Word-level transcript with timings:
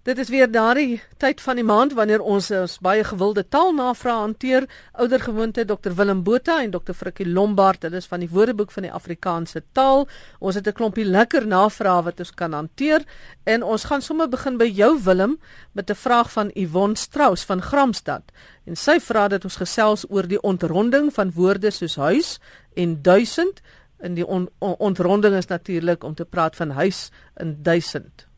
Dit 0.00 0.16
is 0.18 0.30
weer 0.32 0.48
daardie 0.48 1.02
tyd 1.20 1.42
van 1.44 1.58
die 1.60 1.64
maand 1.64 1.92
wanneer 1.92 2.22
ons 2.24 2.46
ons 2.56 2.78
baie 2.80 3.02
gewilde 3.04 3.42
taalnavrae 3.52 4.14
hanteer. 4.22 4.64
Oudergewoonte 4.96 5.66
Dr 5.68 5.92
Willem 5.98 6.22
Botha 6.24 6.62
en 6.64 6.70
Dr 6.72 6.96
Frikkie 6.96 7.26
Lombard, 7.28 7.82
hulle 7.84 8.00
is 8.00 8.08
van 8.08 8.24
die 8.24 8.30
Woordeboek 8.32 8.72
van 8.72 8.86
die 8.86 8.92
Afrikaanse 8.96 9.60
taal. 9.76 10.06
Ons 10.38 10.56
het 10.56 10.66
'n 10.66 10.72
klompie 10.72 11.04
lekker 11.04 11.46
navrae 11.46 12.02
wat 12.02 12.18
ons 12.18 12.32
kan 12.34 12.52
hanteer 12.52 13.04
en 13.44 13.62
ons 13.62 13.84
gaan 13.84 14.00
sommer 14.00 14.28
begin 14.28 14.56
by 14.56 14.70
jou 14.72 15.02
Willem 15.04 15.38
met 15.72 15.90
'n 15.90 15.94
vraag 15.94 16.32
van 16.32 16.50
Yvonne 16.54 16.96
Strauss 16.96 17.44
van 17.44 17.62
Gramstad. 17.62 18.22
En 18.64 18.76
sy 18.76 19.00
vra 19.00 19.28
dat 19.28 19.44
ons 19.44 19.56
gesels 19.56 20.06
oor 20.08 20.26
die 20.26 20.40
ontronding 20.40 21.12
van 21.12 21.32
woorde 21.32 21.70
soos 21.70 21.96
huis 21.96 22.40
en 22.74 23.02
duisend. 23.02 23.60
En 23.98 24.14
die 24.14 24.26
on 24.26 24.48
ontronding 24.58 25.34
is 25.34 25.46
natuurlik 25.46 26.04
om 26.04 26.14
te 26.14 26.24
praat 26.24 26.56
van 26.56 26.70
huis 26.70 27.10
in 27.36 27.62
duisend. 27.62 28.29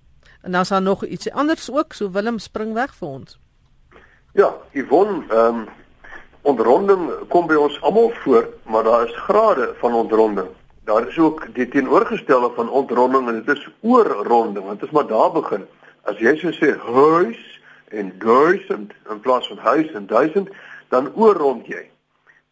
En 0.43 0.52
dan's 0.52 0.68
daar 0.68 0.82
nog 0.82 1.04
ietsie 1.04 1.34
anders 1.34 1.70
ook, 1.70 1.93
so 1.93 2.11
Willem 2.11 2.38
spring 2.38 2.74
weg 2.74 2.95
vir 2.95 3.09
ons. 3.09 3.38
Ja, 4.33 4.55
Yvonne, 4.73 5.23
ehm 5.28 5.62
um, 5.62 5.69
ontronding 6.42 7.10
kom 7.28 7.46
by 7.46 7.55
ons 7.55 7.77
almal 7.83 8.10
voor, 8.24 8.48
maar 8.66 8.83
daar 8.83 9.05
is 9.06 9.16
grade 9.16 9.74
van 9.78 9.95
ontronding. 9.95 10.48
Daar 10.84 11.09
is 11.09 11.19
ook 11.19 11.47
die 11.55 11.69
teenoorgestelde 11.69 12.50
van 12.55 12.70
ontronding 12.70 13.28
en 13.28 13.42
dit 13.45 13.56
is 13.56 13.69
oorronding, 13.80 14.66
want 14.66 14.80
dit 14.80 14.88
is 14.88 14.95
maar 14.95 15.06
daar 15.06 15.30
begin. 15.33 15.66
As 16.02 16.19
jy 16.19 16.34
so 16.36 16.50
sê 16.50 16.74
huis 16.74 17.38
en 17.88 18.11
duisend 18.19 18.92
in 19.11 19.20
plaas 19.20 19.47
van 19.47 19.59
huis 19.59 19.92
en 19.92 20.06
duisend, 20.06 20.48
dan 20.88 21.14
oorrond 21.14 21.66
jy. 21.66 21.91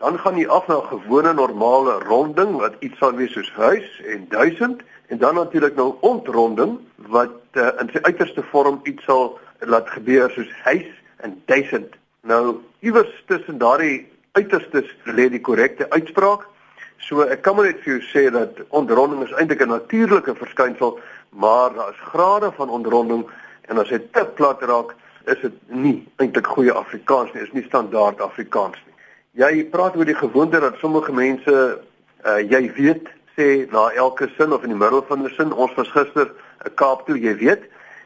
Dan 0.00 0.18
gaan 0.18 0.38
jy 0.40 0.46
af 0.48 0.66
na 0.66 0.76
'n 0.80 0.86
gewone 0.88 1.32
normale 1.32 1.98
ronding 2.08 2.56
wat 2.56 2.74
iets 2.80 2.98
sal 2.98 3.12
wees 3.12 3.32
soos 3.32 3.52
huis 3.52 3.88
en 4.06 4.26
duisend 4.28 4.80
en 5.06 5.18
dan 5.18 5.34
natuurlik 5.34 5.74
nou 5.74 5.94
ontronding 6.00 6.78
wat 6.96 7.36
uh, 7.52 7.68
in 7.80 7.90
sy 7.92 8.00
uiterste 8.02 8.42
vorm 8.42 8.80
iets 8.82 9.04
sal 9.04 9.38
laat 9.58 9.90
gebeur 9.90 10.30
soos 10.30 10.48
huis 10.64 10.88
en 11.16 11.42
duisend. 11.44 11.94
Nou 12.22 12.56
iewers 12.80 13.12
tussen 13.26 13.58
daardie 13.58 14.08
uiterstes 14.32 14.88
lê 15.04 15.28
die 15.28 15.40
korrekte 15.40 15.90
uitspraak. 15.90 16.48
So 16.96 17.20
ek 17.20 17.42
kan 17.42 17.56
maar 17.56 17.68
net 17.68 17.84
vir 17.84 17.98
jou 17.98 18.02
sê 18.08 18.30
dat 18.32 18.56
ontronding 18.68 19.22
is 19.28 19.36
eintlik 19.36 19.60
'n 19.60 19.68
natuurlike 19.68 20.34
verskynsel, 20.34 21.00
maar 21.28 21.74
daar 21.74 21.90
is 21.90 22.08
grade 22.12 22.52
van 22.52 22.70
ontronding 22.70 23.26
en 23.68 23.78
as 23.78 23.88
dit 23.88 24.12
te 24.12 24.24
plat 24.24 24.62
raak, 24.62 24.96
is 25.26 25.40
dit 25.40 25.52
nie 25.66 26.08
eintlik 26.16 26.46
goeie 26.46 26.72
Afrikaans 26.72 27.32
nie, 27.32 27.42
is 27.42 27.52
nie 27.52 27.68
standaard 27.68 28.20
Afrikaans 28.20 28.80
nie. 28.86 28.89
Jy 29.38 29.68
praat 29.70 29.94
oor 29.94 30.08
die 30.08 30.16
gewoonte 30.18 30.58
dat 30.58 30.80
sommige 30.82 31.12
mense 31.14 31.52
uh, 31.54 32.40
jy 32.42 32.64
weet 32.74 33.06
sê 33.36 33.62
na 33.70 33.84
elke 33.94 34.26
sin 34.34 34.50
of 34.50 34.64
in 34.66 34.72
die 34.74 34.78
middel 34.78 35.04
van 35.06 35.22
'n 35.22 35.30
sin 35.36 35.52
ons 35.52 35.74
was 35.78 35.88
gister 35.94 36.32
'n 36.66 36.74
Kaap 36.74 37.06
toe, 37.06 37.14
jy 37.14 37.36
weet, 37.38 37.62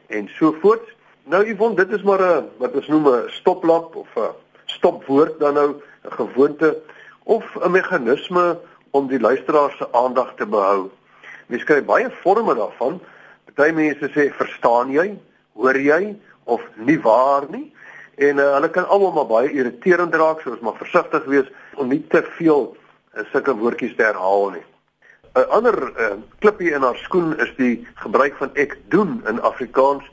en 0.09 0.29
so 0.37 0.53
voort. 0.61 0.85
Nou 1.25 1.41
Yvonne, 1.49 1.77
dit 1.77 1.93
is 1.97 2.03
maar 2.03 2.21
'n 2.21 2.51
wat 2.59 2.77
ons 2.77 2.89
noem 2.89 3.09
'n 3.09 3.31
stoplap 3.41 3.97
of 3.97 4.09
'n 4.17 4.37
stopwoord 4.67 5.41
dan 5.41 5.55
nou 5.55 5.81
'n 6.05 6.13
gewoonte 6.13 6.77
of 7.25 7.45
'n 7.57 7.71
meganisme 7.71 8.59
om 8.91 9.09
die 9.09 9.21
luisteraar 9.21 9.73
se 9.79 9.89
aandag 9.93 10.35
te 10.37 10.47
behou. 10.47 10.91
Mens 11.47 11.65
kry 11.65 11.85
baie 11.85 12.11
forme 12.11 12.55
daarvan. 12.55 13.01
Party 13.45 13.73
mense 13.73 14.11
sê 14.13 14.29
verstaan 14.31 14.91
jy, 14.91 15.19
hoor 15.55 15.77
jy 15.77 16.17
of 16.45 16.61
nie 16.77 17.01
waar 17.01 17.49
nie. 17.49 17.73
En 18.17 18.39
uh, 18.39 18.53
hulle 18.55 18.71
kan 18.71 18.89
almal 18.89 19.13
maar 19.13 19.27
baie 19.27 19.51
irriterend 19.53 20.15
raak, 20.15 20.41
so 20.41 20.51
ons 20.51 20.61
moet 20.61 20.79
versigtig 20.79 21.25
wees 21.25 21.51
om 21.75 21.89
nie 21.89 22.03
te 22.09 22.23
veel 22.39 22.71
uh, 22.71 23.25
sulke 23.33 23.57
woordjies 23.59 23.97
te 23.97 24.07
herhaal 24.07 24.51
nie. 24.55 24.65
'n 25.35 25.49
ander 25.51 25.75
uh, 25.99 26.13
klippie 26.39 26.71
in 26.71 26.83
haar 26.87 26.97
skoen 27.03 27.33
is 27.43 27.51
die 27.57 27.87
gebruik 27.99 28.37
van 28.39 28.53
ek 28.55 28.77
doen 28.89 29.19
in 29.27 29.41
Afrikaans 29.43 30.05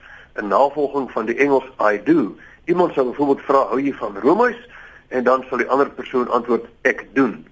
in 0.42 0.48
navolging 0.48 1.12
van 1.12 1.26
die 1.30 1.38
Engels 1.38 1.68
I 1.78 2.02
do. 2.04 2.34
Iemand 2.66 2.94
sou 2.94 3.06
byvoorbeeld 3.06 3.46
vra 3.46 3.62
hou 3.70 3.78
jy 3.82 3.94
van 4.00 4.18
roomys 4.24 4.58
en 5.14 5.24
dan 5.24 5.46
sal 5.50 5.62
die 5.62 5.70
ander 5.70 5.92
persoon 5.94 6.30
antwoord 6.34 6.66
ek 6.90 7.06
doen. 7.14 7.46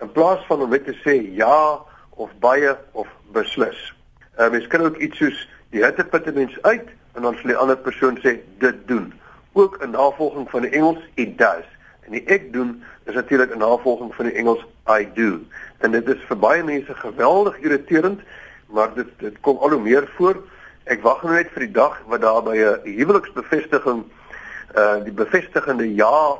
In 0.00 0.12
plaas 0.12 0.46
van 0.46 0.62
om 0.62 0.70
net 0.70 0.86
te 0.86 0.94
sê 1.02 1.18
ja 1.34 1.82
of 2.14 2.30
baie 2.38 2.76
of 2.92 3.10
beslis. 3.34 3.80
Uh, 4.38 4.50
mens 4.54 4.66
kan 4.70 4.86
ook 4.86 5.02
iets 5.02 5.18
soos 5.18 5.42
die 5.74 5.82
hitte 5.82 6.04
put 6.04 6.30
'n 6.30 6.38
mens 6.38 6.54
uit 6.62 6.86
en 7.14 7.22
dan 7.22 7.34
sal 7.34 7.50
die 7.50 7.58
ander 7.58 7.76
persoon 7.76 8.22
sê 8.22 8.38
dit 8.62 8.86
doen. 8.86 9.10
Ook 9.54 9.78
in 9.82 9.94
navolging 9.94 10.50
van 10.50 10.66
die 10.66 10.70
Engels 10.70 11.02
it 11.14 11.38
does. 11.38 11.66
En 12.04 12.12
die 12.12 12.24
ek 12.26 12.52
doen 12.52 12.82
is 13.08 13.14
natuurlik 13.14 13.54
'n 13.54 13.58
navolging 13.58 14.14
van 14.14 14.24
die 14.24 14.34
Engels 14.34 14.64
I 14.88 15.08
do. 15.14 15.40
En 15.78 15.90
dit 15.90 16.08
is 16.08 16.24
vir 16.28 16.38
baie 16.38 16.62
mense 16.62 16.94
geweldig 16.94 17.58
irriterend, 17.58 18.20
maar 18.66 18.94
dit 18.94 19.08
dit 19.18 19.40
kom 19.40 19.56
al 19.56 19.70
hoe 19.70 19.80
meer 19.80 20.08
voor. 20.16 20.36
Ek 20.84 21.02
wag 21.02 21.22
nou 21.22 21.34
net 21.34 21.50
vir 21.52 21.60
die 21.60 21.72
dag 21.72 22.02
wat 22.06 22.20
daar 22.20 22.42
by 22.42 22.56
'n 22.56 22.80
huweliksbevestiging 22.84 24.04
uh 24.76 25.04
die 25.04 25.12
bevestigende 25.12 25.94
ja 25.94 26.36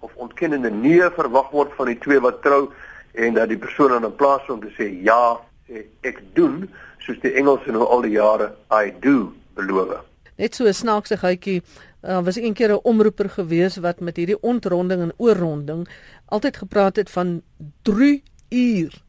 of 0.00 0.14
ontkennende 0.14 0.70
nee 0.70 1.10
verwag 1.10 1.50
word 1.50 1.72
van 1.76 1.86
die 1.86 1.98
twee 1.98 2.20
wat 2.20 2.42
trou 2.42 2.70
en 3.12 3.34
dat 3.34 3.48
die 3.48 3.58
persoon 3.58 3.88
dan 3.88 4.04
in 4.04 4.16
plaas 4.16 4.48
om 4.48 4.60
te 4.60 4.72
sê 4.76 4.88
ja, 5.02 5.38
sê 5.68 5.86
ek 6.00 6.20
doen 6.34 6.66
soos 6.98 7.18
die 7.22 7.32
Engelse 7.32 7.72
nou 7.72 7.86
al 7.86 8.02
die 8.02 8.16
jare 8.16 8.52
I 8.72 8.92
do 9.00 9.32
beloof. 9.54 10.02
Net 10.36 10.54
so 10.54 10.64
'n 10.64 10.74
snaakse 10.74 11.16
gytjie 11.16 11.62
Daar 12.06 12.18
uh, 12.18 12.24
was 12.24 12.36
een 12.36 12.52
keer 12.52 12.70
'n 12.70 12.80
omroeper 12.82 13.30
gewees 13.30 13.76
wat 13.76 14.00
met 14.00 14.16
hierdie 14.16 14.40
ontronding 14.40 15.00
en 15.00 15.12
oorronding 15.16 15.88
altyd 16.24 16.56
gepraat 16.56 16.96
het 16.96 17.10
van 17.10 17.42
3 17.82 18.22
uur. 18.48 19.02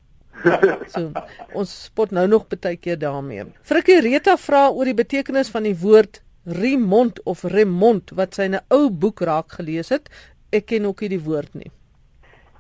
so, 0.94 1.12
ons 1.53 1.84
spot 1.84 2.12
nou 2.12 2.28
nog 2.28 2.47
baie 2.47 2.78
keer 2.78 2.97
daarmee. 2.97 3.44
Frikkie 3.62 4.02
Reta 4.02 4.38
vra 4.38 4.69
oor 4.69 4.86
die 4.86 4.94
betekenis 4.94 5.50
van 5.50 5.63
die 5.63 5.78
woord 5.78 6.22
remont 6.44 7.24
of 7.24 7.44
remont 7.44 8.09
wat 8.09 8.34
sy 8.34 8.41
in 8.41 8.56
'n 8.56 8.66
ou 8.68 8.90
boek 8.90 9.19
raak 9.19 9.52
gelees 9.52 9.90
het. 9.90 10.09
Ek 10.50 10.66
ken 10.66 10.86
ook 10.86 11.02
nie 11.02 11.09
die 11.09 11.24
woord 11.24 11.53
nie. 11.53 11.72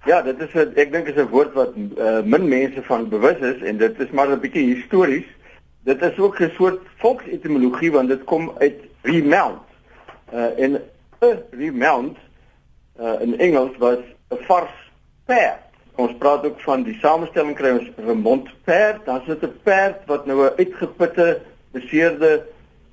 Ja, 0.05 0.21
dit 0.21 0.39
is 0.39 0.53
'n 0.53 0.73
ek 0.75 0.91
dink 0.91 1.07
is 1.07 1.15
'n 1.15 1.29
woord 1.29 1.53
wat 1.53 1.73
uh, 1.75 2.21
min 2.21 2.47
mense 2.47 2.83
van 2.83 3.09
bewus 3.09 3.39
is 3.39 3.61
en 3.61 3.77
dit 3.77 3.99
is 3.99 4.11
maar 4.11 4.29
'n 4.29 4.39
bietjie 4.39 4.75
histories. 4.75 5.25
Dit 5.83 6.01
is 6.01 6.17
ook 6.17 6.39
'n 6.39 6.51
soort 6.55 6.81
volksetimologie 6.97 7.91
want 7.91 8.09
dit 8.09 8.23
kom 8.23 8.51
uit 8.59 8.77
remount 9.01 9.66
uh, 10.33 10.59
en 10.59 10.81
'n 11.19 11.43
remount 11.51 12.17
uh, 12.99 13.21
in 13.21 13.39
Engels 13.39 13.77
was 13.77 13.97
'n 14.29 14.43
vars 14.47 14.91
perd. 15.25 15.63
Ons 15.95 16.17
praat 16.17 16.45
ook 16.45 16.59
van 16.59 16.83
die 16.83 16.97
samestelling 17.01 17.55
kry 17.55 17.71
ons 17.71 17.89
remont 17.95 18.49
perd, 18.63 19.05
dan 19.05 19.21
sit 19.25 19.41
'n 19.41 19.59
perd 19.63 20.05
wat 20.05 20.25
nou 20.25 20.45
'n 20.45 20.57
uitgeputte, 20.57 21.41
beseerde 21.71 22.45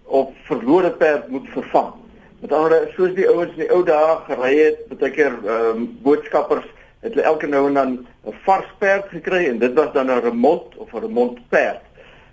of 0.02 0.30
verlore 0.44 0.90
perd 0.90 1.28
moet 1.28 1.48
vervang. 1.48 1.92
Met 2.40 2.52
ander 2.52 2.90
soos 2.96 3.14
die 3.14 3.28
ouens 3.28 3.50
in 3.50 3.64
die 3.64 3.72
ou 3.72 3.84
dae 3.84 4.16
gery 4.26 4.56
het, 4.58 4.88
baie 4.88 5.10
keer 5.10 5.32
ehm 5.44 5.76
um, 5.76 5.98
boodskappers 6.02 6.66
het 7.04 7.14
hulle 7.14 7.26
elke 7.28 7.46
nou 7.46 7.66
en 7.68 7.74
dan 7.74 8.06
'n 8.24 8.34
vars 8.44 8.68
perd 8.78 9.08
gekry 9.08 9.46
en 9.48 9.58
dit 9.58 9.72
was 9.72 9.92
dan 9.92 10.10
'n 10.10 10.20
remont 10.20 10.76
of 10.76 10.92
'n 10.92 11.00
remont 11.00 11.48
perd. 11.48 11.82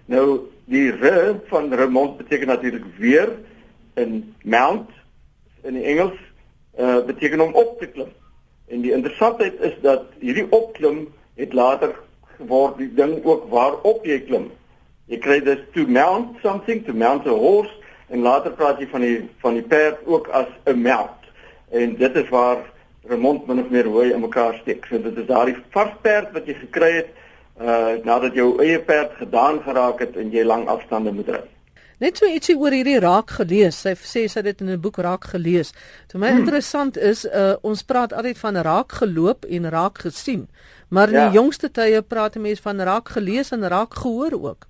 Nou 0.06 0.40
die 0.66 0.92
re 0.92 1.36
van 1.48 1.74
remont 1.74 2.18
beteken 2.18 2.48
natuurlik 2.48 2.86
weer 2.98 3.30
in 3.94 4.35
mount 4.44 4.90
in 5.63 5.74
die 5.74 5.84
Engels 5.84 6.18
uh 6.79 7.06
beteken 7.06 7.41
om 7.41 7.53
op 7.53 7.79
te 7.79 7.88
klim. 7.88 8.12
En 8.68 8.81
die 8.81 8.94
interessantheid 8.94 9.59
is 9.59 9.75
dat 9.81 10.03
hierdie 10.19 10.47
opklim 10.50 11.07
het 11.35 11.53
later 11.53 11.96
geword 12.38 12.78
die 12.78 12.94
ding 12.94 13.19
ook 13.25 13.50
waarop 13.50 14.06
jy 14.06 14.22
klim. 14.25 14.52
Jy 15.12 15.19
kry 15.19 15.40
dus 15.44 15.59
to 15.75 15.85
mount 15.88 16.38
something 16.41 16.85
to 16.85 16.94
mount 16.94 17.28
a 17.28 17.35
horse 17.35 17.74
en 18.07 18.24
later 18.24 18.52
praat 18.56 18.79
jy 18.79 18.88
van 18.91 19.03
die 19.03 19.18
van 19.44 19.57
die 19.59 19.66
perd 19.74 20.06
ook 20.06 20.28
as 20.28 20.47
'n 20.66 20.81
mount. 20.81 21.19
En 21.69 21.96
dit 21.96 22.16
is 22.16 22.29
waar 22.29 22.63
remont 23.03 23.47
min 23.47 23.59
of 23.59 23.69
meer 23.69 23.85
hoe 23.85 24.13
in 24.13 24.19
mekaar 24.19 24.58
steek. 24.62 24.85
So 24.85 25.02
dit 25.02 25.18
is 25.18 25.25
daardie 25.25 25.58
vars 25.69 25.94
perd 26.02 26.31
wat 26.31 26.46
jy 26.46 26.53
gekry 26.53 26.91
het 26.91 27.09
uh 27.62 28.03
nadat 28.03 28.34
jou 28.34 28.58
eie 28.63 28.79
perd 28.79 29.12
gedaan 29.19 29.62
geraak 29.62 30.00
het 30.00 30.16
en 30.16 30.31
jy 30.31 30.44
lang 30.44 30.68
afstande 30.68 31.12
moet 31.12 31.29
ry. 31.29 31.44
Net 32.02 32.18
so 32.18 32.26
ietsie 32.26 32.56
oor 32.58 32.74
hierdie 32.74 32.98
raak 32.98 33.30
gelees. 33.38 33.78
Sy 33.84 33.94
sê 33.94 34.24
sy 34.26 34.40
het 34.40 34.48
dit 34.48 34.62
in 34.62 34.72
'n 34.74 34.82
boek 34.82 34.98
raak 34.98 35.26
gelees. 35.34 35.72
Vir 36.09 36.20
my 36.20 36.30
hmm. 36.30 36.40
interessant 36.42 36.98
is 36.98 37.26
uh 37.26 37.56
ons 37.62 37.84
praat 37.84 38.14
altyd 38.14 38.38
van 38.38 38.58
raak 38.58 38.92
geloop 38.92 39.46
en 39.46 39.70
raak 39.70 40.02
gesien. 40.02 40.50
Maar 40.90 41.08
in 41.09 41.16
ja. 41.16 41.30
die 41.30 41.38
jongste 41.38 41.70
tye 41.70 42.02
praat 42.02 42.36
mense 42.36 42.62
van 42.62 42.82
raak 42.82 43.09
gelees 43.09 43.52
en 43.52 43.68
raak 43.68 43.94
gehoor 43.94 44.34
ook. 44.34 44.66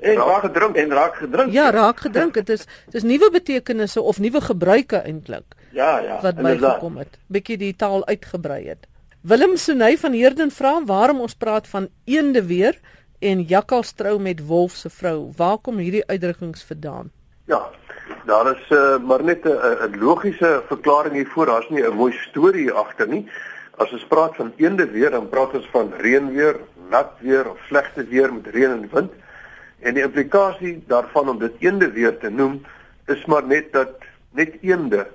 En 0.00 0.16
raak 0.16 0.42
gedrink 0.42 0.76
en 0.76 0.90
raak 0.90 1.14
gedrink. 1.14 1.52
Ja, 1.52 1.70
raak 1.70 2.00
gedrink. 2.00 2.34
Dit 2.34 2.48
is 2.48 2.64
dis 2.90 3.02
nuwe 3.02 3.30
betekenisse 3.30 4.00
of 4.00 4.18
nuwe 4.18 4.40
gebruike 4.40 5.02
eintlik. 5.04 5.44
Ja, 5.72 5.98
ja. 5.98 6.20
Wat 6.22 6.40
bygekom 6.40 6.96
het. 6.96 7.18
Bietjie 7.26 7.58
die 7.58 7.76
taal 7.76 8.06
uitgebrei 8.06 8.68
het. 8.68 8.88
Willem 9.20 9.56
Sunay 9.56 9.98
van 9.98 10.14
Herden 10.16 10.50
vra 10.50 10.80
waarom 10.84 11.20
ons 11.20 11.34
praat 11.34 11.68
van 11.68 11.90
eende 12.04 12.42
weer 12.44 12.80
en 13.20 13.42
jakkals 13.42 13.92
trou 13.92 14.18
met 14.20 14.46
wolf 14.46 14.72
se 14.72 14.90
vrou. 14.90 15.32
Waar 15.36 15.58
kom 15.58 15.76
hierdie 15.76 16.06
uitdrukkings 16.06 16.64
vandaan? 16.64 17.10
Ja. 17.44 17.68
Daar 18.24 18.50
is 18.56 18.70
uh, 18.70 18.98
maar 18.98 19.22
net 19.24 19.44
'n 19.44 19.98
logiese 19.98 20.62
verklaring 20.66 21.14
hiervoor. 21.14 21.46
Daar's 21.46 21.68
nie 21.68 21.82
'n 21.82 21.94
mooi 21.94 22.12
storie 22.12 22.72
agter 22.72 23.08
nie. 23.08 23.28
As 23.76 23.92
ons 23.92 24.04
praat 24.04 24.36
van 24.36 24.52
eende 24.56 24.90
weer, 24.90 25.10
dan 25.10 25.28
praat 25.28 25.54
ons 25.54 25.68
van 25.72 25.92
reën 25.96 26.32
weer, 26.32 26.56
nat 26.90 27.10
weer 27.18 27.50
of 27.50 27.58
slegte 27.66 28.04
weer 28.04 28.32
met 28.34 28.46
reën 28.46 28.70
en 28.70 28.88
wind. 28.92 29.12
En 29.78 29.94
die 29.94 30.02
implikasie 30.02 30.84
daarvan 30.86 31.28
om 31.28 31.38
dit 31.38 31.52
eende 31.58 31.90
weer 31.90 32.18
te 32.18 32.30
noem, 32.30 32.62
is 33.06 33.24
maar 33.24 33.46
net 33.46 33.72
dat 33.72 33.90
net 34.30 34.56
eende 34.60 35.06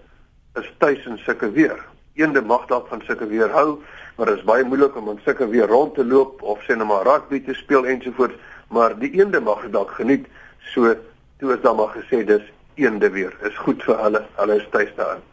is 0.54 0.74
tuis 0.78 1.06
in 1.06 1.18
sulke 1.18 1.52
weer. 1.52 1.86
Eende 2.14 2.42
mag 2.42 2.66
dalk 2.66 2.88
van 2.88 3.02
sulke 3.02 3.28
weer 3.28 3.50
hou, 3.50 3.84
maar 4.16 4.26
dit 4.32 4.38
is 4.38 4.48
baie 4.48 4.64
moeilik 4.64 4.96
om 4.96 5.10
in 5.10 5.20
sulke 5.24 5.48
weer 5.48 5.68
rond 5.68 5.96
te 5.96 6.06
loop 6.06 6.42
of 6.42 6.62
sê 6.64 6.76
net 6.76 6.88
maar 6.88 7.04
rugby 7.04 7.42
te 7.44 7.54
speel 7.54 7.86
ensovoorts, 7.86 8.36
maar 8.70 8.96
die 9.00 9.12
eende 9.20 9.40
mag 9.40 9.62
dit 9.62 9.74
dalk 9.74 9.92
geniet. 9.92 10.28
So 10.72 10.96
toe 11.40 11.54
is 11.54 11.62
dan 11.62 11.76
maar 11.76 11.92
gesê 11.96 12.24
dis 12.26 12.44
eende 12.76 13.10
weer. 13.10 13.36
Is 13.44 13.58
goed 13.58 13.84
vir 13.84 14.00
hulle. 14.00 14.24
Hulle 14.40 14.56
is 14.56 14.68
tuis 14.72 14.92
daarin. 14.96 15.24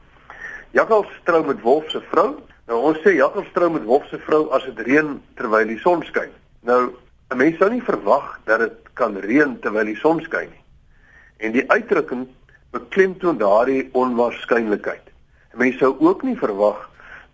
Jakkals 0.72 1.10
trou 1.24 1.44
met 1.46 1.60
wolf 1.60 1.90
se 1.90 2.00
vrou. 2.10 2.34
Nou 2.66 2.80
ons 2.90 2.98
sê 3.04 3.14
jakkals 3.16 3.50
trou 3.54 3.70
met 3.70 3.86
wolf 3.86 4.06
se 4.10 4.18
vrou 4.26 4.44
as 4.56 4.64
dit 4.64 4.84
reën 4.86 5.14
terwyl 5.38 5.66
die 5.66 5.78
son 5.78 6.02
skyn. 6.02 6.30
Nou 6.62 6.92
'n 7.30 7.36
mens 7.36 7.58
sou 7.58 7.70
nie 7.70 7.82
verwag 7.82 8.40
dat 8.44 8.60
dit 8.60 8.78
kan 8.94 9.16
reën 9.16 9.58
terwyl 9.60 9.84
die 9.84 9.96
son 9.96 10.20
skyn 10.20 10.50
nie. 10.50 10.62
En 11.38 11.52
die 11.52 11.70
uitdrukking 11.70 12.28
beklemtoon 12.70 13.38
daardie 13.38 13.88
onwaarskynlikheid. 13.92 15.06
'n 15.54 15.58
Mens 15.58 15.78
sou 15.78 15.96
ook 15.98 16.22
nie 16.22 16.36
verwag 16.36 16.90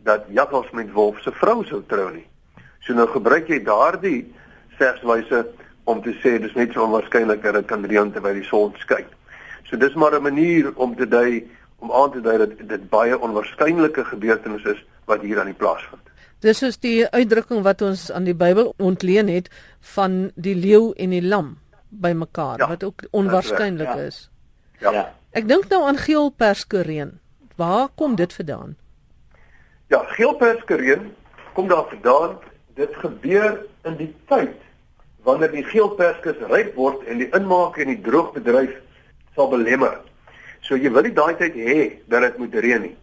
dat 0.06 0.26
jakkals 0.28 0.70
met 0.72 0.92
wolf 0.92 1.20
se 1.22 1.32
vrou 1.32 1.64
sou 1.64 1.82
trou 1.86 2.10
nie. 2.12 2.26
So 2.80 2.94
nou 2.94 3.06
gebruik 3.10 3.48
jy 3.48 3.62
daardie 3.64 4.26
segswyse 4.78 5.44
om 5.84 6.02
te 6.02 6.14
sê 6.22 6.38
dis 6.40 6.54
net 6.54 6.72
so 6.72 6.84
onwaarskynlik 6.84 7.42
dat 7.42 7.54
dit 7.54 7.66
kan 7.66 7.84
reën 7.84 8.12
terwyl 8.12 8.34
die 8.34 8.46
son 8.46 8.74
skyn. 8.78 9.06
So 9.68 9.76
dis 9.76 9.94
maar 9.94 10.14
'n 10.14 10.22
manier 10.22 10.72
om 10.76 10.96
te 10.96 11.08
dui 11.08 11.48
om 11.78 11.92
aan 11.92 12.12
te 12.12 12.20
dui 12.20 12.38
dat 12.38 12.68
dit 12.68 12.90
baie 12.90 13.18
onwaarskynlike 13.18 14.04
gebeurtenis 14.04 14.64
is 14.64 14.84
wat 15.04 15.20
hier 15.20 15.40
aan 15.40 15.50
die 15.52 15.54
plaas 15.54 15.82
vind. 15.90 16.02
Dis 16.40 16.62
is 16.62 16.78
die 16.78 17.06
uitdrukking 17.10 17.62
wat 17.62 17.82
ons 17.82 18.10
aan 18.12 18.24
die 18.24 18.34
Bybel 18.34 18.74
ontleen 18.76 19.28
het 19.28 19.50
van 19.80 20.30
die 20.34 20.54
leeu 20.54 20.92
en 20.96 21.10
die 21.10 21.22
lam 21.22 21.58
bymekaar 21.88 22.58
ja, 22.58 22.68
wat 22.68 22.84
ook 22.84 23.02
onwaarskynlik 23.10 23.94
ja. 23.94 23.94
is. 23.94 24.30
Ja. 24.80 24.92
ja. 24.92 25.14
Ek 25.30 25.48
dink 25.48 25.68
nou 25.68 25.82
aan 25.84 25.98
geelperskereen. 25.98 27.18
Waar 27.56 27.88
kom 27.94 28.14
dit 28.14 28.32
vandaan? 28.32 28.76
Ja, 29.88 30.02
geelperskereen 30.04 31.14
kom 31.52 31.68
daar 31.68 31.84
vandaan. 31.88 32.36
Dit 32.74 32.96
gebeur 32.96 33.66
in 33.84 33.96
die 33.96 34.14
tyd 34.28 34.56
wanneer 35.24 35.50
die 35.52 35.64
geelperskes 35.64 36.42
ryp 36.50 36.74
word 36.76 37.06
en 37.08 37.22
die 37.22 37.28
inmaak 37.36 37.78
en 37.80 37.88
die 37.88 38.00
droogbedryf 38.04 38.74
sal 39.36 39.48
belemmer. 39.48 39.96
So 40.60 40.76
jy 40.76 40.92
wil 40.92 41.08
nie 41.08 41.14
daai 41.16 41.34
tyd 41.40 41.56
hê 41.56 41.80
dat 42.12 42.26
dit 42.26 42.36
moet 42.38 42.58
reën 42.60 42.84
nie. 42.84 42.94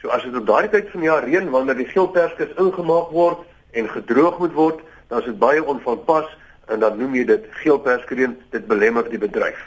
So 0.00 0.08
as 0.16 0.24
dit 0.24 0.36
op 0.36 0.48
daai 0.48 0.68
tyd 0.72 0.88
van 0.94 1.04
die 1.04 1.10
jaar 1.10 1.28
reën 1.28 1.52
wanneer 1.52 1.76
die 1.76 1.88
geelperskes 1.92 2.56
ingemaak 2.56 3.12
word 3.12 3.44
en 3.76 3.92
gedroog 3.92 4.40
moet 4.40 4.56
word, 4.56 4.80
dan 5.12 5.20
is 5.20 5.28
dit 5.28 5.38
baie 5.38 5.60
onvanpas 5.60 6.28
en 6.72 6.80
dan 6.80 6.96
noem 6.96 7.20
jy 7.20 7.28
dit 7.34 7.46
geelperskereën, 7.60 8.36
dit 8.56 8.66
belemmer 8.66 9.04
die 9.12 9.20
bedryf. 9.20 9.60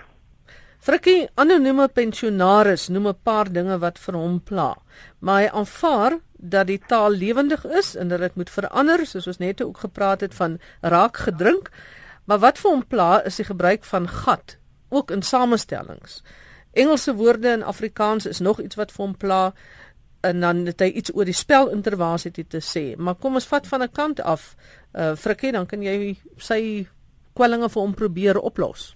Frikkie, 0.83 1.29
anonieme 1.39 1.87
pensionaris 1.87 2.89
noem 2.89 3.07
'n 3.07 3.23
paar 3.23 3.47
dinge 3.47 3.77
wat 3.79 3.99
vir 3.99 4.15
hom 4.17 4.41
pla. 4.41 4.75
Maar 5.19 5.41
hy 5.41 5.49
aanvaar 5.53 6.19
dat 6.43 6.67
die 6.67 6.79
taal 6.87 7.11
lewendig 7.11 7.65
is 7.65 7.95
en 7.95 8.07
dat 8.11 8.19
dit 8.19 8.35
moet 8.35 8.49
verander, 8.49 9.05
soos 9.07 9.27
ons 9.27 9.39
net 9.39 9.61
ook 9.63 9.77
gepraat 9.77 10.21
het 10.21 10.33
van 10.35 10.59
raak 10.81 11.17
gedrink. 11.17 11.69
Maar 12.25 12.39
wat 12.39 12.59
vir 12.59 12.71
hom 12.71 12.83
pla 12.87 13.21
is 13.23 13.39
die 13.39 13.47
gebruik 13.47 13.83
van 13.83 14.07
gat, 14.07 14.57
ook 14.89 15.11
in 15.11 15.21
samestellings. 15.21 16.21
Engelse 16.73 17.15
woorde 17.15 17.51
in 17.51 17.63
Afrikaans 17.63 18.25
is 18.25 18.39
nog 18.39 18.59
iets 18.59 18.75
wat 18.75 18.91
vir 18.91 19.05
hom 19.05 19.17
pla 19.17 19.53
en 20.23 20.39
dan 20.39 20.65
het 20.65 20.79
hy 20.79 20.87
iets 20.87 21.11
oor 21.15 21.27
die 21.27 21.35
spelintervasie 21.35 22.31
te 22.31 22.61
sê. 22.63 22.83
Maar 22.97 23.15
kom 23.19 23.35
ons 23.39 23.47
vat 23.47 23.67
van 23.67 23.83
'n 23.83 23.91
kant 23.91 24.21
af. 24.21 24.55
Uh 24.93 25.15
Frikkie, 25.15 25.51
dan 25.51 25.65
kan 25.65 25.81
jy 25.81 26.17
sy 26.37 26.87
kwellinge 27.33 27.69
vir 27.69 27.81
hom 27.81 27.93
probeer 27.93 28.39
oplos. 28.39 28.95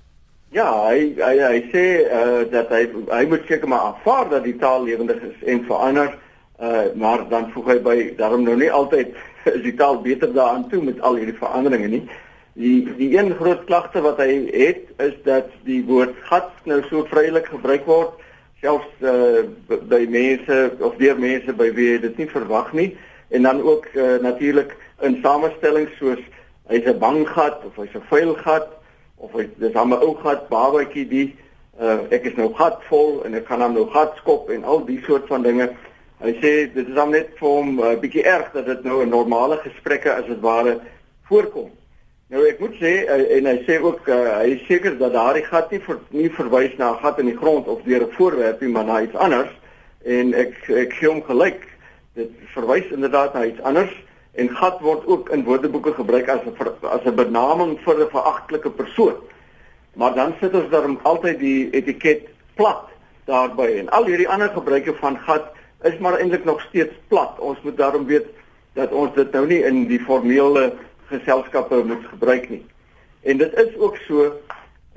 Ja, 0.51 0.87
hy 0.87 1.15
hy 1.19 1.35
hy 1.43 1.59
sê 1.73 1.85
uh 2.07 2.51
dat 2.51 2.69
hy 2.69 2.87
hy 3.11 3.25
moet 3.27 3.43
seker 3.47 3.67
maar 3.67 3.79
aanvaar 3.91 4.29
dat 4.29 4.43
die 4.43 4.55
taal 4.57 4.83
lewendig 4.83 5.21
is 5.21 5.43
en 5.43 5.65
verander. 5.65 6.17
Uh 6.57 6.93
maar 6.95 7.27
dan 7.29 7.51
voeg 7.53 7.67
hy 7.73 7.79
by 7.85 7.97
daarom 8.17 8.43
nou 8.43 8.55
nie 8.57 8.71
altyd 8.71 9.13
is 9.55 9.61
die 9.61 9.75
taal 9.77 10.01
beter 10.01 10.33
daaraan 10.33 10.69
toe 10.69 10.81
met 10.83 11.01
al 11.01 11.19
hierdie 11.19 11.37
veranderinge 11.37 11.87
nie. 11.87 12.03
Die 12.57 12.87
die 12.97 13.11
een 13.17 13.35
groot 13.37 13.65
klagte 13.69 14.01
wat 14.01 14.17
hy 14.17 14.47
het 14.49 14.89
is 14.97 15.13
dat 15.23 15.51
die 15.67 15.83
woord 15.85 16.15
gat 16.29 16.49
nou 16.65 16.81
so 16.89 17.05
vrylik 17.11 17.45
gebruik 17.53 17.85
word 17.85 18.17
selfs 18.61 18.89
uh 19.05 19.45
by 19.67 20.05
mense 20.09 20.57
of 20.81 20.97
deur 20.97 21.19
mense 21.19 21.53
by 21.53 21.69
wie 21.77 21.91
jy 21.91 22.01
dit 22.07 22.23
nie 22.23 22.31
verwag 22.31 22.73
nie 22.73 22.89
en 23.29 23.43
dan 23.43 23.61
ook 23.61 23.85
uh, 23.93 24.15
natuurlik 24.21 24.75
in 25.01 25.19
samestellings 25.21 25.93
soos 25.97 26.21
hy's 26.67 26.85
'n 26.85 26.99
bang 26.99 27.27
gat 27.27 27.61
of 27.65 27.75
hy's 27.75 27.93
'n 27.93 28.07
vuil 28.09 28.33
gat 28.35 28.69
of 29.17 29.31
hy 29.33 29.49
dis 29.57 29.75
'n 29.75 29.93
ou 29.93 30.15
gat 30.23 30.49
babatjie 30.49 31.07
die 31.07 31.35
uh, 31.79 31.99
ek 32.09 32.23
is 32.23 32.35
nou 32.35 32.49
gatvol 32.53 33.23
en 33.25 33.35
ek 33.35 33.45
kan 33.45 33.61
hom 33.61 33.73
nou 33.73 33.85
gatskop 33.93 34.49
en 34.49 34.63
al 34.63 34.85
die 34.85 35.01
soort 35.05 35.27
van 35.27 35.41
dinge. 35.41 35.69
Hy 36.17 36.31
sê 36.41 36.51
dit 36.73 36.87
is 36.87 36.95
dan 36.97 37.11
net 37.13 37.35
vir 37.37 37.47
hom 37.47 37.75
'n 37.77 37.83
uh, 37.85 37.97
bietjie 38.01 38.23
erg 38.25 38.49
dat 38.51 38.65
dit 38.65 38.83
nou 38.83 39.03
'n 39.05 39.09
normale 39.09 39.57
gesprekke 39.61 40.13
as 40.13 40.25
dit 40.25 40.39
ware 40.41 40.79
voorkom. 41.29 41.69
Nou 42.29 42.41
ek 42.47 42.59
moet 42.59 42.73
sê 42.81 43.05
uh, 43.05 43.37
en 43.37 43.45
hy 43.45 43.57
sê 43.67 43.77
ook 43.81 44.07
uh, 44.07 44.41
hy 44.41 44.55
is 44.57 44.65
seker 44.65 44.97
dat 44.97 45.13
daardie 45.13 45.45
gat 45.45 45.71
nie 45.71 45.79
vir 45.79 45.99
nie 46.09 46.29
verwys 46.29 46.73
na 46.77 46.91
'n 46.91 47.01
gat 47.03 47.19
in 47.19 47.29
die 47.29 47.37
grond 47.37 47.67
of 47.67 47.83
deur 47.83 48.01
'n 48.01 48.15
voorwerp 48.17 48.61
nie, 48.61 48.69
maar 48.69 48.85
na 48.85 49.01
iets 49.01 49.15
anders 49.15 49.53
en 50.05 50.33
ek 50.33 50.69
ek 50.69 50.93
gee 50.93 51.07
hom 51.09 51.21
gelyk. 51.21 51.61
Dit 52.15 52.31
verwys 52.53 52.89
inderdaad 52.91 53.33
na 53.33 53.45
iets 53.45 53.61
anders 53.61 53.93
en 54.33 54.49
gat 54.49 54.81
word 54.81 55.05
ook 55.05 55.29
in 55.29 55.43
woordeboeke 55.43 55.93
gebruik 55.93 56.29
as 56.29 56.41
'n 56.41 56.57
as 56.81 57.05
'n 57.05 57.15
benaming 57.15 57.77
vir 57.85 58.01
'n 58.01 58.09
veragtelike 58.09 58.69
persoon. 58.69 59.15
Maar 59.93 60.15
dan 60.15 60.33
sit 60.41 60.53
ons 60.53 60.69
daarom 60.69 60.99
altyd 61.03 61.39
die 61.39 61.69
etiket 61.71 62.25
plat 62.55 62.89
daarbey 63.25 63.77
en 63.79 63.89
al 63.89 64.05
hierdie 64.05 64.29
ander 64.29 64.49
gebruike 64.49 64.93
van 64.93 65.17
gat 65.17 65.53
is 65.83 65.97
maar 65.97 66.17
eintlik 66.17 66.45
nog 66.45 66.61
steeds 66.61 66.93
plat. 67.07 67.39
Ons 67.39 67.61
moet 67.61 67.77
daarom 67.77 68.05
weet 68.05 68.25
dat 68.73 68.91
ons 68.91 69.13
dit 69.13 69.31
nou 69.31 69.45
nie 69.47 69.63
in 69.65 69.85
die 69.87 69.99
formele 69.99 70.73
geselskappe 71.09 71.83
moet 71.83 72.05
gebruik 72.09 72.49
nie. 72.49 72.65
En 73.21 73.37
dit 73.37 73.53
is 73.53 73.77
ook 73.77 73.97
so 74.07 74.31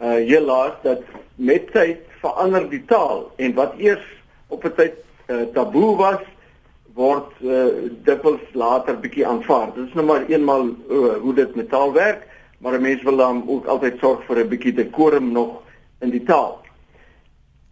uh 0.00 0.17
helaas 0.25 0.73
dat 0.82 1.03
met 1.35 1.73
tyd 1.73 1.99
verander 2.21 2.69
die 2.71 2.85
taal 2.85 3.31
en 3.37 3.55
wat 3.55 3.77
eers 3.79 4.06
op 4.49 4.65
'n 4.65 4.75
tyd 4.77 4.94
uh, 5.29 5.43
taboe 5.55 5.97
was 5.97 6.23
word 6.94 7.33
uh, 7.41 7.67
dikwels 8.05 8.43
later 8.53 8.99
bietjie 9.00 9.26
aanvaar. 9.26 9.75
Dit 9.75 9.87
is 9.87 9.94
nou 9.94 10.06
maar 10.06 10.26
eenmal 10.26 10.67
uh, 10.67 11.15
hoe 11.23 11.35
dit 11.35 11.55
met 11.55 11.69
taal 11.69 11.93
werk, 11.93 12.26
maar 12.59 12.73
'n 12.79 12.83
mens 12.83 13.03
wil 13.03 13.17
dan 13.17 13.44
ook 13.49 13.67
altyd 13.67 13.99
sorg 13.99 14.25
vir 14.25 14.38
'n 14.44 14.49
bietjie 14.49 14.73
dekorum 14.73 15.33
nog 15.33 15.62
in 16.00 16.11
die 16.11 16.23
taal. 16.23 16.59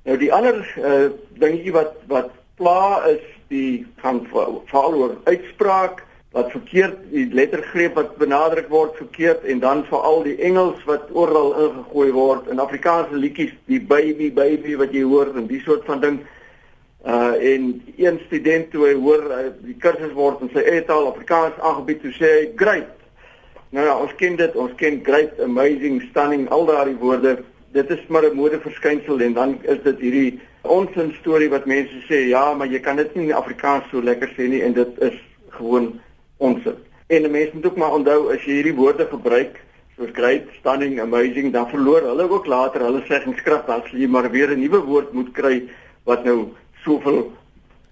Nou 0.04 0.19
die 0.19 0.32
ander 0.32 0.75
uh, 0.78 1.11
dingetjie 1.38 1.72
wat 1.72 1.93
wat 2.06 2.31
pla 2.58 3.06
is 3.14 3.25
die 3.49 3.87
gaan 4.02 4.21
veral 4.28 4.94
oor 5.00 5.16
uitspraak 5.25 6.04
wat 6.37 6.50
verkeerd 6.52 6.99
die 7.11 7.26
lettergreep 7.33 7.94
wat 7.97 8.16
benadruk 8.21 8.68
word 8.68 8.97
verkeerd 9.00 9.47
en 9.49 9.62
dan 9.64 9.85
veral 9.88 10.23
die 10.26 10.37
Engels 10.44 10.83
wat 10.90 11.09
oral 11.12 11.54
ingegooi 11.66 12.11
word 12.12 12.50
in 12.52 12.61
Afrikaanse 12.61 13.16
liedjies 13.16 13.54
die 13.73 13.80
baby 13.80 14.28
baby 14.35 14.76
wat 14.76 14.92
jy 14.92 15.06
hoor 15.09 15.33
en 15.35 15.49
die 15.49 15.62
soort 15.64 15.88
van 15.88 16.04
ding 16.04 16.21
Uh 17.06 17.54
en 17.54 17.83
een 17.97 18.21
student 18.26 18.71
toe 18.71 18.87
hy 18.87 18.94
hoor 18.99 19.23
uh, 19.30 19.37
die 19.62 19.76
kursus 19.78 20.11
word 20.12 20.40
in 20.42 20.50
sy 20.50 20.64
eie-taal 20.66 21.06
Afrikaans 21.12 21.61
aangebied 21.62 22.00
toe 22.02 22.11
sê 22.16 22.30
hy 22.33 22.49
great. 22.59 22.90
Nou 23.71 23.85
ja, 23.87 23.94
ons 23.94 24.14
ken 24.18 24.35
dit, 24.37 24.56
ons 24.59 24.75
ken 24.80 24.99
great, 25.06 25.38
amazing, 25.44 26.00
stunning, 26.11 26.49
al 26.50 26.66
daardie 26.66 26.99
woorde. 26.99 27.37
Dit 27.76 27.90
is 27.94 28.02
maar 28.09 28.26
'n 28.26 28.35
modeverskynsel 28.35 29.21
en 29.21 29.33
dan 29.33 29.59
is 29.62 29.78
dit 29.85 30.00
hierdie 30.00 30.40
onsin 30.62 31.15
storie 31.21 31.49
wat 31.50 31.67
mense 31.67 32.03
sê 32.09 32.29
ja, 32.29 32.55
maar 32.55 32.67
jy 32.67 32.81
kan 32.81 32.97
dit 32.97 33.15
nie 33.15 33.29
in 33.29 33.37
Afrikaans 33.37 33.88
so 33.91 34.03
lekker 34.03 34.29
sê 34.37 34.49
nie 34.49 34.62
en 34.62 34.73
dit 34.73 35.00
is 35.00 35.17
gewoon 35.50 36.00
onsin. 36.37 36.77
En 37.09 37.31
mense 37.31 37.55
moet 37.55 37.67
ook 37.67 37.77
maar 37.77 37.97
onthou 37.97 38.33
as 38.33 38.45
jy 38.45 38.61
hierdie 38.61 38.77
woorde 38.77 39.07
gebruik 39.07 39.61
soos 39.97 40.11
great, 40.15 40.47
stunning, 40.61 41.00
amazing, 41.00 41.53
dan 41.53 41.67
verloor 41.71 42.05
hulle 42.07 42.29
ook 42.31 42.47
later 42.47 42.85
hulle 42.87 43.03
seggingskrag 43.09 43.67
as 43.69 43.91
jy 43.91 44.07
maar 44.07 44.31
weer 44.31 44.50
'n 44.55 44.61
nuwe 44.61 44.81
woord 44.87 45.12
moet 45.12 45.33
kry 45.33 45.69
wat 46.05 46.25
nou 46.25 46.55
soveel 46.85 47.33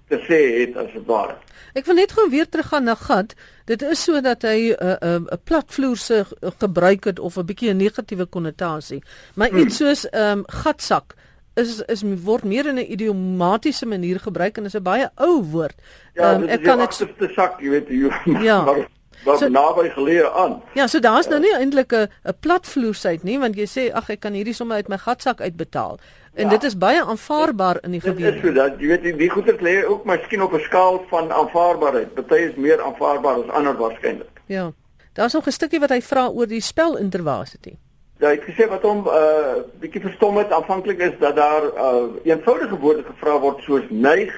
te 0.08 0.18
sê 0.28 0.38
het 0.60 0.76
as 0.76 0.92
dit 0.92 1.06
ware. 1.06 1.34
Ek 1.74 1.86
wil 1.86 1.98
net 1.98 2.12
gou 2.12 2.28
weer 2.30 2.48
teruggaan 2.48 2.84
na 2.84 2.94
gat. 2.94 3.34
Dit 3.66 3.82
is 3.82 4.04
so 4.04 4.20
dat 4.20 4.42
hy 4.42 4.70
'n 4.70 4.76
uh, 4.80 4.96
'n 5.02 5.26
uh, 5.26 5.34
'n 5.34 5.42
platvloerse 5.44 6.26
gebruik 6.58 7.04
het 7.04 7.18
of 7.18 7.36
'n 7.36 7.44
bietjie 7.44 7.70
'n 7.70 7.76
negatiewe 7.76 8.26
konnotasie. 8.26 9.02
Maar 9.34 9.48
hmm. 9.48 9.58
iets 9.58 9.76
soos 9.76 10.08
ehm 10.10 10.38
um, 10.38 10.44
gatsak 10.46 11.14
is 11.56 11.80
is 11.88 12.02
word 12.24 12.44
meer 12.44 12.66
in 12.66 12.78
'n 12.78 12.92
idiomatiese 12.92 13.86
manier 13.86 14.20
gebruik 14.20 14.58
en 14.58 14.64
is 14.64 14.76
'n 14.76 14.82
baie 14.82 15.08
ou 15.14 15.42
woord. 15.42 15.74
Ja, 16.14 16.34
um, 16.34 16.48
ek 16.48 16.62
kan 16.62 16.78
dit 16.78 17.18
te 17.18 17.28
sak, 17.34 17.60
jy 17.60 17.70
weet 17.70 17.88
jy. 17.88 18.10
Ja. 18.48 18.62
Maar, 18.64 18.88
wat 19.24 19.38
so, 19.38 19.48
naby 19.48 19.88
geleë 19.90 20.32
aan. 20.32 20.62
Ja, 20.74 20.86
so 20.86 21.00
daar's 21.00 21.28
nou 21.28 21.40
nie 21.40 21.54
eintlik 21.54 21.92
'n 21.92 22.08
'n 22.24 22.34
platvloersheid 22.40 23.22
nie, 23.22 23.38
want 23.38 23.56
jy 23.56 23.66
sê 23.66 23.92
ag 23.92 24.10
ek 24.10 24.20
kan 24.20 24.32
hierdie 24.32 24.54
somme 24.54 24.74
uit 24.74 24.88
my 24.88 24.98
gatsak 24.98 25.40
uitbetaal. 25.40 25.98
En 26.34 26.44
ja. 26.44 26.50
dit 26.50 26.64
is 26.64 26.78
baie 26.78 27.04
aanvaarbaar 27.04 27.78
in 27.82 27.90
die 27.90 28.00
gebied. 28.00 28.24
Dit 28.24 28.34
is 28.34 28.40
so 28.40 28.52
dat 28.52 28.80
jy 28.80 28.86
weet 28.86 29.02
die, 29.02 29.16
die 29.16 29.30
goeder 29.30 29.56
lê 29.60 29.84
ook 29.86 30.04
miskien 30.04 30.42
op 30.42 30.52
'n 30.52 30.60
skaal 30.60 31.04
van 31.08 31.32
aanvaarbaarheid. 31.32 32.14
Party 32.14 32.34
is 32.34 32.54
meer 32.54 32.82
aanvaarbaar 32.82 33.44
as 33.44 33.48
ander 33.50 33.76
waarskynlik. 33.76 34.40
Ja. 34.46 34.72
Daar's 35.12 35.32
nog 35.32 35.46
'n 35.46 35.50
stukkie 35.50 35.80
wat 35.80 35.90
hy 35.90 36.00
vra 36.02 36.28
oor 36.28 36.46
die 36.46 36.60
spelintervasie. 36.60 37.78
Ja, 38.16 38.30
ek 38.32 38.46
gesê 38.48 38.64
wat 38.68 38.84
hom 38.88 39.02
'n 39.04 39.12
uh, 39.12 39.56
bietjie 39.80 40.00
verstom 40.00 40.38
het 40.40 40.52
aanvanklik 40.52 40.98
is 41.04 41.16
dat 41.20 41.36
daar 41.36 41.64
uh, 41.64 42.04
eenvoudige 42.24 42.78
woorde 42.80 43.02
gevra 43.04 43.38
word 43.40 43.60
soos 43.60 43.84
neig 43.90 44.32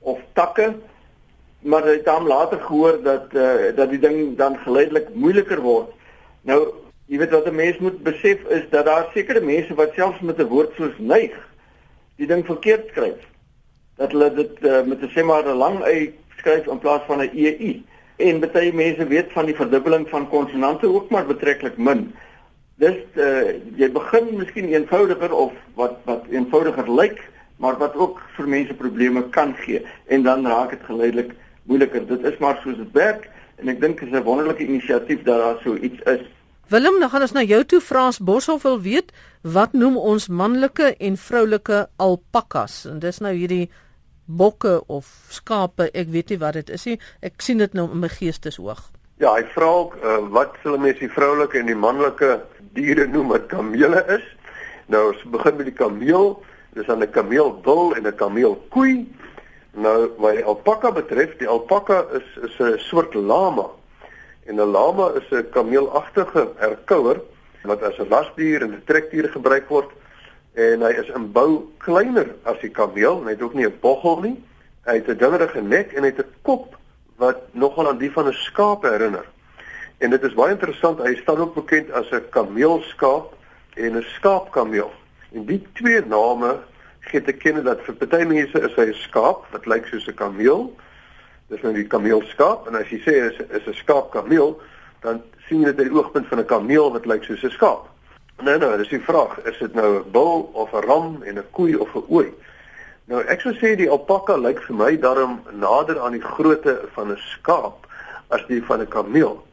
of 0.00 0.18
takke, 0.32 0.74
maar 1.64 1.86
hy 1.88 1.94
het 1.96 2.04
dan 2.04 2.26
later 2.26 2.60
gehoor 2.60 2.98
dat 3.02 3.32
uh, 3.32 3.72
dat 3.76 3.88
die 3.88 3.98
ding 3.98 4.36
dan 4.36 4.58
geleidelik 4.58 5.08
moeiliker 5.14 5.62
word. 5.64 5.94
Nou, 6.42 6.74
jy 7.08 7.18
weet 7.18 7.32
wat 7.32 7.48
'n 7.48 7.54
mens 7.54 7.78
moet 7.78 8.02
besef 8.02 8.42
is 8.52 8.68
dat 8.70 8.84
daar 8.84 9.08
sekere 9.14 9.40
mense 9.40 9.74
wat 9.74 9.96
selfs 9.96 10.20
met 10.20 10.38
'n 10.38 10.52
woord 10.52 10.76
soos 10.76 10.98
neig 10.98 11.32
die 12.16 12.26
ding 12.26 12.44
verkeerd 12.44 12.88
skryf. 12.88 13.24
Dat 13.96 14.12
hulle 14.12 14.28
dit 14.34 14.60
uh, 14.60 14.82
met 14.84 15.00
'n 15.00 15.08
sê 15.08 15.24
maar 15.24 15.48
'n 15.48 15.56
lang 15.56 15.80
y 15.86 16.12
skryf 16.36 16.66
in 16.66 16.78
plaas 16.78 17.08
van 17.08 17.24
'n 17.24 17.32
ei. 17.32 17.84
En 18.16 18.40
baie 18.40 18.72
mense 18.72 19.06
weet 19.06 19.32
van 19.32 19.46
die 19.46 19.56
verdubbeling 19.56 20.08
van 20.08 20.28
konsonante 20.28 20.86
ook 20.86 21.10
maar 21.10 21.26
betreklik 21.26 21.76
min. 21.76 22.12
Dis 22.80 22.98
uh, 23.20 23.52
jy 23.76 23.88
begin 23.92 24.30
miskien 24.38 24.70
eenvoudiger 24.72 25.32
of 25.32 25.52
wat 25.76 25.98
wat 26.08 26.24
eenvoudiger 26.30 26.88
lyk, 26.88 27.20
maar 27.56 27.76
wat 27.78 27.94
ook 27.94 28.20
vir 28.36 28.48
mense 28.48 28.74
probleme 28.74 29.22
kan 29.30 29.54
gee 29.64 29.82
en 30.06 30.22
dan 30.22 30.46
raak 30.46 30.70
dit 30.70 30.86
geleidelik 30.88 31.34
moeiliker. 31.68 32.06
Dit 32.06 32.24
is 32.24 32.38
maar 32.38 32.58
soos 32.62 32.76
dit 32.76 32.92
werk 32.92 33.28
en 33.60 33.68
ek 33.68 33.80
dink 33.80 34.00
dit 34.00 34.08
is 34.08 34.14
'n 34.18 34.24
wonderlike 34.24 34.64
inisiatief 34.64 35.22
dat 35.22 35.38
daar 35.38 35.60
so 35.62 35.76
iets 35.76 36.00
is. 36.02 36.24
Willem, 36.68 37.00
dan 37.00 37.10
gaan 37.10 37.20
ons 37.20 37.32
na 37.32 37.42
jou 37.42 37.64
toe 37.64 37.80
Frans 37.80 38.18
Boshoff 38.18 38.62
wil 38.62 38.80
weet 38.80 39.12
wat 39.42 39.72
noem 39.72 39.96
ons 39.96 40.28
manlike 40.28 40.94
en 40.98 41.16
vroulike 41.16 41.86
alpakas 41.96 42.84
en 42.86 42.98
dis 42.98 43.18
nou 43.20 43.32
hierdie 43.32 43.68
bokke 44.26 44.82
of 44.86 45.06
skape, 45.28 45.90
ek 45.92 46.08
weet 46.08 46.32
nie 46.32 46.38
wat 46.38 46.54
dit 46.54 46.70
is 46.70 46.84
nie. 46.88 46.98
Ek 47.20 47.42
sien 47.42 47.58
dit 47.58 47.74
nou 47.74 47.90
in 47.92 48.00
my 48.00 48.08
geesteshoog. 48.08 48.90
Ja, 49.20 49.34
hy 49.34 49.44
vra 49.54 49.68
ook 49.68 49.98
uh, 50.00 50.18
wat 50.34 50.56
sal 50.62 50.78
mense 50.80 51.02
die 51.04 51.12
vroulike 51.12 51.60
en 51.60 51.68
die 51.70 51.78
manlike 51.78 52.40
diere 52.76 53.06
noem 53.06 53.28
wat 53.28 53.46
kamele 53.46 54.04
is. 54.16 54.24
Nou 54.86 55.12
ons 55.12 55.22
begin 55.34 55.56
met 55.56 55.68
die 55.70 55.76
kameel. 55.76 56.42
Dis 56.72 56.86
dan 56.86 57.02
'n 57.02 57.10
kameelbul 57.10 57.94
en 57.96 58.06
'n 58.06 58.14
kameelkoei. 58.14 59.08
Nou 59.72 60.10
wat 60.18 60.34
die 60.34 60.44
alpaka 60.44 60.92
betref, 60.92 61.36
die 61.36 61.48
alpaka 61.48 62.04
is 62.12 62.28
is 62.42 62.58
'n 62.58 62.78
soort 62.78 63.14
lama. 63.14 63.66
En 64.46 64.54
'n 64.56 64.70
lama 64.70 65.12
is 65.16 65.28
'n 65.30 65.50
kameelagtige 65.50 66.48
herkouer 66.56 67.20
wat 67.62 67.82
as 67.82 67.98
'n 67.98 68.08
lasdier 68.08 68.62
en 68.62 68.72
'n 68.72 68.82
trekdier 68.84 69.28
gebruik 69.28 69.68
word 69.68 69.90
en 70.54 70.82
hy 70.82 70.92
is 71.00 71.08
in 71.08 71.32
bou 71.32 71.72
kleiner 71.78 72.34
as 72.44 72.58
die 72.60 72.70
kameel, 72.70 73.22
hy 73.24 73.30
het 73.30 73.42
ook 73.42 73.54
nie 73.54 73.66
'n 73.66 73.78
boggel 73.80 74.20
nie. 74.20 74.42
Hy 74.84 74.94
het 74.94 75.08
'n 75.08 75.16
dingerige 75.16 75.60
nek 75.60 75.92
en 75.92 76.02
hy 76.02 76.10
het 76.10 76.18
'n 76.18 76.34
kop 76.42 76.76
wat 77.16 77.38
nogal 77.52 77.88
aan 77.88 77.98
die 77.98 78.12
van 78.12 78.26
'n 78.28 78.32
skaap 78.32 78.82
herinner. 78.82 79.24
En 80.02 80.10
dit 80.10 80.22
is 80.22 80.34
baie 80.34 80.50
interessant, 80.50 80.98
hy 80.98 81.12
staan 81.20 81.38
ook 81.38 81.54
bekend 81.54 81.90
as 81.94 82.08
'n 82.10 82.24
kameelskaap 82.34 83.34
en 83.74 83.96
'n 83.96 84.02
skaapkameel. 84.18 84.90
En 85.32 85.44
die 85.44 85.62
twee 85.72 86.00
name 86.06 86.58
gee 87.00 87.22
te 87.22 87.32
kenne 87.32 87.62
dat 87.62 87.80
vir 87.86 87.94
party 87.94 88.24
mense 88.24 88.60
is 88.60 88.74
hy 88.74 88.86
'n 88.88 88.94
skaap 88.94 89.46
wat 89.52 89.66
lyk 89.66 89.86
soos 89.86 90.08
'n 90.08 90.14
kameel. 90.14 90.76
Dis 91.46 91.62
nou 91.62 91.72
die 91.74 91.86
kameelskaap 91.86 92.66
en 92.66 92.74
as 92.74 92.88
jy 92.90 92.98
sê 92.98 93.14
is 93.30 93.38
is 93.50 93.66
'n 93.66 93.74
skaapkameel, 93.74 94.60
dan 95.00 95.22
sien 95.48 95.60
jy 95.60 95.64
dit 95.64 95.78
uit 95.78 95.88
die 95.88 95.98
oogpunt 95.98 96.26
van 96.26 96.38
'n 96.38 96.44
kameel 96.44 96.92
wat 96.92 97.06
lyk 97.06 97.24
soos 97.24 97.44
'n 97.44 97.50
skaap. 97.50 97.86
Nou 98.42 98.58
nou, 98.58 98.76
dis 98.76 98.88
die 98.88 99.00
vraag, 99.00 99.38
is 99.38 99.58
dit 99.58 99.74
nou 99.74 99.98
'n 99.98 100.10
bul 100.10 100.50
of 100.52 100.72
'n 100.72 100.86
ram 100.86 101.22
en 101.22 101.38
'n 101.38 101.50
koei 101.50 101.76
of 101.76 101.94
'n 101.94 102.04
ooi? 102.08 102.34
Nou 103.04 103.22
ek 103.22 103.40
sou 103.40 103.54
sê 103.54 103.76
die 103.76 103.90
alpaka 103.90 104.36
lyk 104.36 104.62
vir 104.62 104.76
my 104.76 104.98
daarom 104.98 105.42
nader 105.52 106.00
aan 106.00 106.12
die 106.12 106.26
grootte 106.34 106.88
van 106.92 107.10
'n 107.10 107.18
skaap 107.18 107.86
as 108.28 108.46
die 108.48 108.64
van 108.64 108.80
'n 108.80 108.88
kameel. 108.88 109.46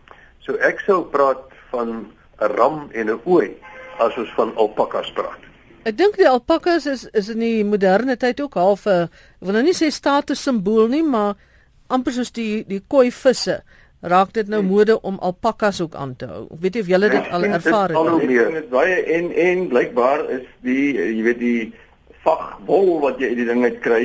So 0.45 0.55
ek 0.65 0.79
sou 0.85 1.03
praat 1.11 1.41
van 1.71 2.11
'n 2.41 2.51
ram 2.55 2.89
en 2.93 3.09
'n 3.09 3.21
ooi 3.25 3.55
as 3.99 4.17
ons 4.17 4.31
van 4.35 4.55
alpakas 4.55 5.11
praat. 5.11 5.39
Ek 5.83 5.97
dink 5.97 6.17
die 6.17 6.27
alpakas 6.27 6.85
is 6.85 7.05
is 7.13 7.29
in 7.29 7.39
die 7.39 7.63
moderne 7.63 8.17
tyd 8.17 8.41
ook 8.41 8.53
half 8.53 8.85
'n 8.85 9.09
wil 9.39 9.53
nou 9.53 9.63
nie 9.63 9.73
sê 9.73 9.91
status 9.91 10.43
simbool 10.43 10.87
nie, 10.87 11.03
maar 11.03 11.35
amper 11.87 12.13
soos 12.13 12.31
die 12.31 12.63
die 12.67 12.81
koi 12.87 13.11
visse. 13.11 13.61
Raak 14.01 14.31
dit 14.33 14.47
nou 14.47 14.61
mode 14.63 15.01
om 15.01 15.17
alpakas 15.19 15.81
ook 15.81 15.95
aan 15.95 16.15
te 16.15 16.25
hou? 16.25 16.47
Weet 16.61 16.75
jy 16.75 16.81
of 16.81 16.87
julle 16.87 17.09
dit 17.09 17.31
al 17.31 17.43
ervaar 17.43 17.89
het? 17.89 18.19
Dit 18.21 18.63
is 18.63 18.69
baie 18.69 19.03
en 19.03 19.31
en 19.31 19.67
blykbaar 19.67 20.29
is 20.29 20.45
die 20.63 20.93
jy 20.95 21.23
weet 21.23 21.39
die 21.39 21.73
vagwol 22.23 22.99
wat 22.99 23.19
jy 23.19 23.27
uit 23.27 23.37
die 23.41 23.45
ding 23.45 23.63
uit 23.63 23.79
kry 23.83 24.03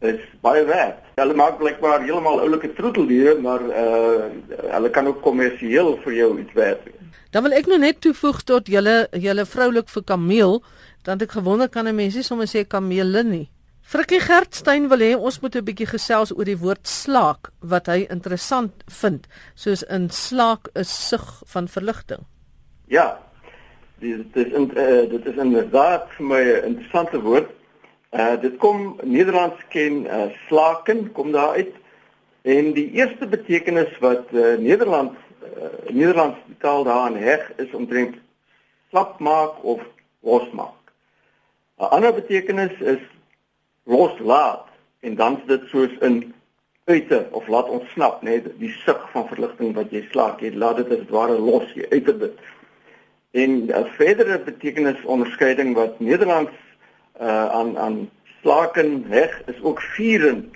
is 0.00 0.20
baie 0.40 0.64
werd. 0.64 1.00
Hulle 1.20 1.34
maak 1.36 1.58
blykbaar 1.60 2.04
heeltemal 2.06 2.40
oulike 2.40 2.72
troeteldiere, 2.76 3.36
maar 3.40 3.60
uh 3.60 4.30
hulle 4.72 4.90
kan 4.90 5.06
ook 5.06 5.22
kommersieel 5.22 5.96
vir 6.04 6.12
jou 6.16 6.30
iets 6.40 6.52
werd 6.56 6.84
wees. 6.84 6.96
Dan 7.30 7.44
wil 7.46 7.54
ek 7.54 7.68
nou 7.70 7.78
net 7.78 8.00
toevoeg 8.00 8.42
tot 8.42 8.68
julle 8.68 9.06
julle 9.12 9.44
vroulik 9.46 9.90
vir 9.92 10.04
kameel, 10.08 10.62
dan 11.06 11.20
ek 11.20 11.36
gewonder 11.36 11.68
kan 11.68 11.86
'n 11.88 11.94
mensie 11.94 12.22
sommer 12.22 12.48
sê 12.48 12.64
kamele 12.66 13.22
nie. 13.22 13.48
Frikkie 13.82 14.20
Gertstein 14.20 14.88
wil 14.88 15.02
hê 15.02 15.14
ons 15.16 15.40
moet 15.40 15.56
'n 15.56 15.64
bietjie 15.64 15.86
gesels 15.86 16.32
oor 16.32 16.44
die 16.44 16.58
woord 16.58 16.86
slaak 16.86 17.50
wat 17.60 17.86
hy 17.86 18.06
interessant 18.10 18.72
vind, 18.86 19.26
soos 19.54 19.82
in 19.82 20.10
slaak 20.10 20.68
is 20.74 21.08
sug 21.08 21.42
van 21.46 21.68
verligting. 21.68 22.20
Ja, 22.86 23.18
dit 23.98 24.36
is 24.36 24.52
in, 24.52 24.70
uh, 24.76 25.10
dit 25.10 25.26
is 25.26 25.36
inderdaad 25.36 26.08
vir 26.16 26.26
my 26.26 26.42
'n 26.42 26.64
interessante 26.64 27.20
woord. 27.20 27.59
Uh 28.10 28.40
dit 28.40 28.56
kom 28.56 28.96
Nederlands 29.02 29.60
ken 29.68 30.06
uh, 30.06 30.24
slaken 30.46 31.12
kom 31.12 31.32
daar 31.32 31.54
uit 31.54 31.74
en 32.42 32.72
die 32.72 32.90
eerste 32.90 33.26
betekenis 33.26 33.98
wat 34.02 34.32
uh, 34.32 34.56
Nederland 34.58 35.12
uh, 35.42 35.92
Nederlands 35.94 36.38
taal 36.58 36.84
daaraan 36.84 37.16
heg 37.16 37.52
is 37.56 37.70
omtrent 37.70 38.16
slap 38.90 39.18
maak 39.18 39.62
of 39.62 39.80
losmaak. 40.20 40.74
'n 41.78 41.90
Ander 41.94 42.14
betekenis 42.14 42.74
is 42.80 43.02
loslaat 43.84 44.66
en 45.00 45.14
dan 45.14 45.38
is 45.38 45.46
dit 45.46 45.68
soos 45.68 45.94
in 46.00 46.34
uite 46.84 47.28
of 47.30 47.46
laat 47.48 47.68
ontsnap, 47.68 48.22
net 48.22 48.48
die 48.58 48.72
sug 48.84 49.06
van 49.12 49.28
verligting 49.28 49.74
wat 49.74 49.92
jy 49.94 50.02
slaak, 50.10 50.42
jy 50.42 50.50
laat 50.54 50.82
dit 50.82 50.90
as 50.98 51.06
ware 51.14 51.38
los, 51.38 51.70
jy 51.74 51.86
uiter 51.90 52.18
dit. 52.18 52.42
En 53.30 53.50
'n 53.70 53.86
verdere 53.94 54.38
betekenis 54.38 55.04
onderskeiding 55.04 55.74
wat 55.74 56.00
Nederlands 56.00 56.58
uh 57.20 57.46
aan 57.48 57.78
aan 57.78 58.10
slaken 58.42 59.04
heg 59.08 59.42
is 59.46 59.62
ook 59.62 59.80
vieren. 59.80 60.52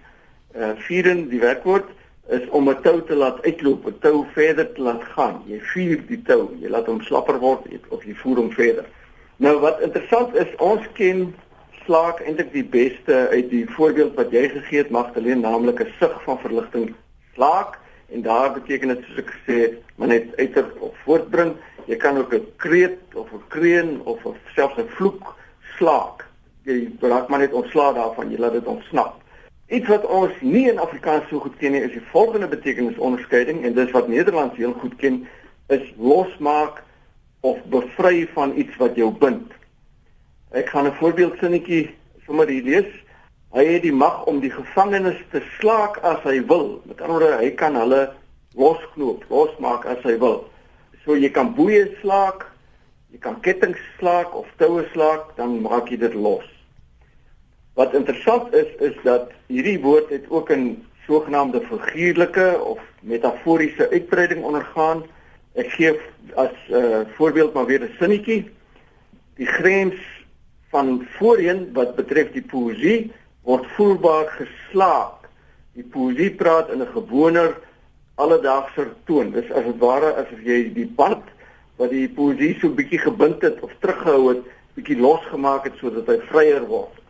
Uh 0.56 0.70
vieren 0.76 1.28
die 1.28 1.40
werkwoord 1.40 1.88
is 2.28 2.48
om 2.48 2.68
'n 2.68 2.80
tou 2.82 3.02
te 3.02 3.14
laat 3.14 3.42
uitloop, 3.42 3.86
'n 3.86 3.98
tou 4.00 4.24
verder 4.32 4.72
te 4.72 4.82
laat 4.82 5.04
gaan. 5.04 5.42
Jy 5.46 5.60
vier 5.60 6.06
die 6.06 6.22
tou, 6.22 6.56
jy 6.60 6.68
laat 6.68 6.86
hom 6.86 7.00
slapper 7.00 7.38
word 7.38 7.66
of 7.88 8.04
jy 8.04 8.14
voer 8.14 8.36
hom 8.36 8.50
verder. 8.50 8.84
Nou 9.36 9.58
wat 9.60 9.80
interessant 9.80 10.34
is, 10.34 10.56
ons 10.56 10.82
ken 10.92 11.34
slaak 11.84 12.20
eintlik 12.20 12.52
die 12.52 12.64
beste 12.64 13.28
uit 13.28 13.50
die 13.50 13.66
voorbeeld 13.68 14.14
wat 14.14 14.30
jy 14.30 14.48
gegee 14.48 14.78
het 14.78 14.90
Magdalene, 14.90 15.40
naamlik 15.40 15.80
'n 15.80 15.92
sug 15.98 16.22
van 16.22 16.38
verligting 16.38 16.94
slaak 17.34 17.78
en 18.08 18.22
daar 18.22 18.52
beteken 18.52 18.88
dit 18.88 19.04
soos 19.04 19.18
ek 19.18 19.30
gesê 19.30 19.60
het, 19.60 19.78
maar 19.96 20.08
net 20.08 20.36
uiter 20.36 20.64
of 20.80 20.96
voortbring 21.04 21.56
Jy 21.84 21.96
kan 21.96 22.16
ook 22.16 22.32
'n 22.34 22.52
kreet 22.56 22.98
of 23.14 23.32
'n 23.32 23.42
kreun 23.48 24.00
of 24.04 24.18
selfs 24.54 24.78
'n 24.78 24.88
vloek 24.88 25.36
slaak. 25.76 26.23
Jy 26.64 26.88
raak 27.00 27.28
maar 27.28 27.42
net 27.44 27.52
ontslaa 27.52 27.92
daarvan, 27.92 28.30
jy 28.32 28.38
laat 28.40 28.56
dit 28.56 28.66
ontsnap. 28.66 29.18
Iets 29.68 29.88
wat 29.88 30.04
ons 30.08 30.32
nie 30.40 30.64
in 30.70 30.78
Afrikaans 30.80 31.26
so 31.28 31.40
goed 31.44 31.56
ken 31.60 31.74
nie, 31.76 31.82
is 31.84 31.92
die 31.92 32.06
volgende 32.12 32.48
betekenisonderskeiding 32.48 33.64
en 33.64 33.76
dis 33.76 33.92
wat 33.92 34.08
Nederlands 34.08 34.56
heel 34.56 34.72
goed 34.80 34.94
ken, 35.00 35.26
is 35.72 35.84
losmaak 35.96 36.80
of 37.44 37.60
bevry 37.72 38.24
van 38.32 38.56
iets 38.56 38.76
wat 38.80 38.96
jou 38.96 39.10
bind. 39.20 39.52
Ek 40.56 40.68
gaan 40.72 40.86
'n 40.86 40.96
voorbeeldsinnetjie 41.00 41.90
sommer 42.26 42.48
hier 42.48 42.62
lees. 42.62 42.90
Hy 43.52 43.64
het 43.64 43.82
die 43.82 43.92
mag 43.92 44.24
om 44.24 44.40
die 44.40 44.50
gevangenes 44.50 45.20
te 45.30 45.42
slaak 45.58 45.98
as 46.02 46.22
hy 46.22 46.40
wil. 46.46 46.80
Met 46.84 47.00
ander 47.00 47.18
woorde, 47.18 47.44
hy 47.44 47.50
kan 47.50 47.76
hulle 47.76 48.12
losknoop, 48.56 49.24
losmaak 49.28 49.84
as 49.84 50.02
hy 50.02 50.18
wil. 50.18 50.48
So 51.04 51.16
jy 51.16 51.30
kan 51.30 51.54
boeie 51.54 51.96
slaak, 52.00 52.46
jy 53.12 53.18
kan 53.18 53.40
kettinge 53.40 53.78
slaak 53.98 54.34
of 54.34 54.46
toue 54.56 54.88
slaak, 54.92 55.36
dan 55.36 55.60
maak 55.60 55.90
jy 55.90 55.96
dit 55.96 56.14
los. 56.14 56.53
Wat 57.74 57.94
interessant 57.94 58.54
is 58.54 58.70
is 58.78 58.94
dat 59.02 59.30
hierdie 59.46 59.80
woord 59.82 60.10
het 60.10 60.24
ook 60.30 60.50
'n 60.50 60.86
sogenaamde 61.06 61.60
figuurlike 61.60 62.60
of 62.64 62.78
metaforiese 63.00 63.90
uitbreiding 63.90 64.44
ondergaan. 64.44 65.02
Ek 65.54 65.70
gee 65.70 66.00
as 66.34 66.54
'n 66.68 66.74
uh, 66.74 67.00
voorbeeld 67.16 67.52
maar 67.52 67.66
weer 67.66 67.82
'n 67.82 67.94
sinnetjie. 67.98 68.50
Die 69.36 69.46
grens 69.46 69.94
van 70.70 71.06
voorheen 71.18 71.72
wat 71.72 71.94
betref 71.94 72.32
die 72.32 72.42
poesie 72.42 73.12
word 73.42 73.66
voelbaar 73.66 74.26
geslaak. 74.26 75.28
Die 75.72 75.84
poesie 75.84 76.30
praat 76.30 76.70
in 76.70 76.80
'n 76.80 76.94
gewoner 76.94 77.58
alledaagse 78.14 78.88
toon. 79.04 79.30
Dis 79.30 79.50
as 79.50 79.64
dit 79.64 79.78
ware 79.78 80.14
asof 80.14 80.40
jy 80.44 80.72
die 80.74 80.86
band 80.86 81.24
wat 81.76 81.90
die 81.90 82.08
poesie 82.08 82.56
so 82.60 82.68
bietjie 82.68 82.98
gebind 82.98 83.42
het 83.42 83.60
of 83.60 83.72
teruggehou 83.78 84.28
het, 84.28 84.42
bietjie 84.74 85.00
losgemaak 85.00 85.64
het 85.64 85.76
sodat 85.76 86.06
hy 86.06 86.18
vryer 86.30 86.66
word. 86.66 87.03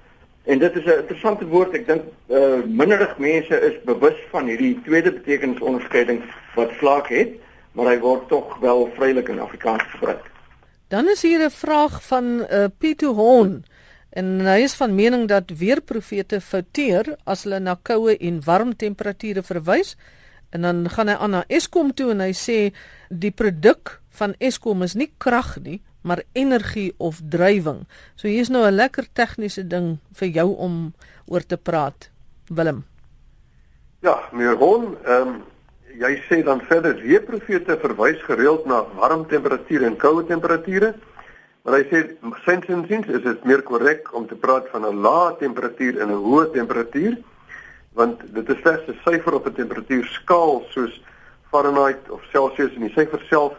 En 0.45 0.59
dit 0.59 0.77
is 0.77 0.85
'n 0.85 0.99
interessante 1.01 1.47
woord. 1.47 1.73
Ek 1.75 1.87
dink 1.87 2.03
uh, 2.29 2.61
minderig 2.67 3.19
mense 3.19 3.61
is 3.61 3.81
bewus 3.85 4.19
van 4.31 4.47
hierdie 4.47 4.81
tweede 4.85 5.13
betekenisonderskeiding 5.13 6.23
wat 6.55 6.73
vlak 6.73 7.09
het, 7.09 7.41
maar 7.73 7.87
hy 7.87 7.99
word 7.99 8.29
tog 8.29 8.59
wel 8.61 8.91
vrylik 8.97 9.29
in 9.29 9.41
Afrikaans 9.41 9.83
gebruik. 9.97 10.31
Dan 10.89 11.09
is 11.09 11.23
hier 11.23 11.41
'n 11.45 11.51
vraag 11.51 12.03
van 12.03 12.25
uh, 12.25 12.65
Pieter 12.79 13.09
Horn 13.09 13.65
en 14.11 14.41
hy 14.47 14.61
is 14.63 14.75
van 14.75 14.95
mening 14.95 15.29
dat 15.29 15.51
weerprofete 15.51 16.41
fouteer 16.41 17.17
as 17.25 17.43
hulle 17.43 17.59
na 17.59 17.75
koue 17.83 18.17
en 18.17 18.45
warm 18.45 18.77
temperature 18.77 19.43
verwys. 19.43 19.97
En 20.51 20.63
dan 20.63 20.91
gaan 20.91 21.09
hy 21.09 21.15
aan 21.15 21.31
na 21.31 21.45
Eskom 21.49 21.95
toe 21.95 22.11
en 22.11 22.21
hy 22.21 22.33
sê 22.33 22.73
die 23.09 23.33
produk 23.33 24.01
van 24.09 24.35
Eskom 24.39 24.83
is 24.83 24.95
nie 24.95 25.11
krag 25.19 25.57
nie, 25.63 25.81
maar 26.05 26.23
energie 26.33 26.93
of 26.97 27.21
drywing. 27.29 27.87
So 28.15 28.29
hier's 28.29 28.49
nou 28.49 28.65
'n 28.67 28.77
lekker 28.77 29.07
tegniese 29.13 29.67
ding 29.67 29.99
vir 30.13 30.29
jou 30.29 30.57
om 30.57 30.93
oor 31.27 31.47
te 31.47 31.57
praat, 31.57 32.11
Willem. 32.49 32.85
Ja, 34.01 34.29
Hon, 34.59 34.97
ehm 35.05 35.29
um, 35.29 35.43
jy 35.99 36.23
sê 36.29 36.43
dan 36.45 36.61
verder 36.61 36.95
weerprofete 37.01 37.79
verwys 37.81 38.23
gereeld 38.23 38.67
na 38.67 38.85
warm 38.95 39.27
temperature 39.27 39.87
en 39.87 39.97
koue 39.97 40.25
temperature. 40.27 40.95
Maar 41.63 41.75
hy 41.75 41.85
sê 41.89 42.01
sins 42.45 42.67
en 42.67 42.85
sins 42.89 43.07
is 43.07 43.23
dit 43.23 43.45
meer 43.45 43.63
korrek 43.63 44.11
om 44.13 44.27
te 44.27 44.35
praat 44.35 44.69
van 44.73 44.85
'n 44.85 45.01
lae 45.01 45.37
temperatuur 45.39 46.01
en 46.01 46.11
'n 46.11 46.25
hoë 46.27 46.51
temperatuur 46.53 47.17
want 47.95 48.21
dit 48.35 48.49
is 48.49 48.61
slegs 48.61 48.89
'n 48.89 48.99
syfer 49.05 49.35
op 49.35 49.47
'n 49.47 49.55
temperatuurskaal 49.55 50.65
soos 50.69 51.03
Fahrenheit 51.51 52.11
of 52.11 52.23
Celsius 52.33 52.75
en 52.75 52.81
die 52.81 52.95
syfer 52.97 53.23
self 53.29 53.55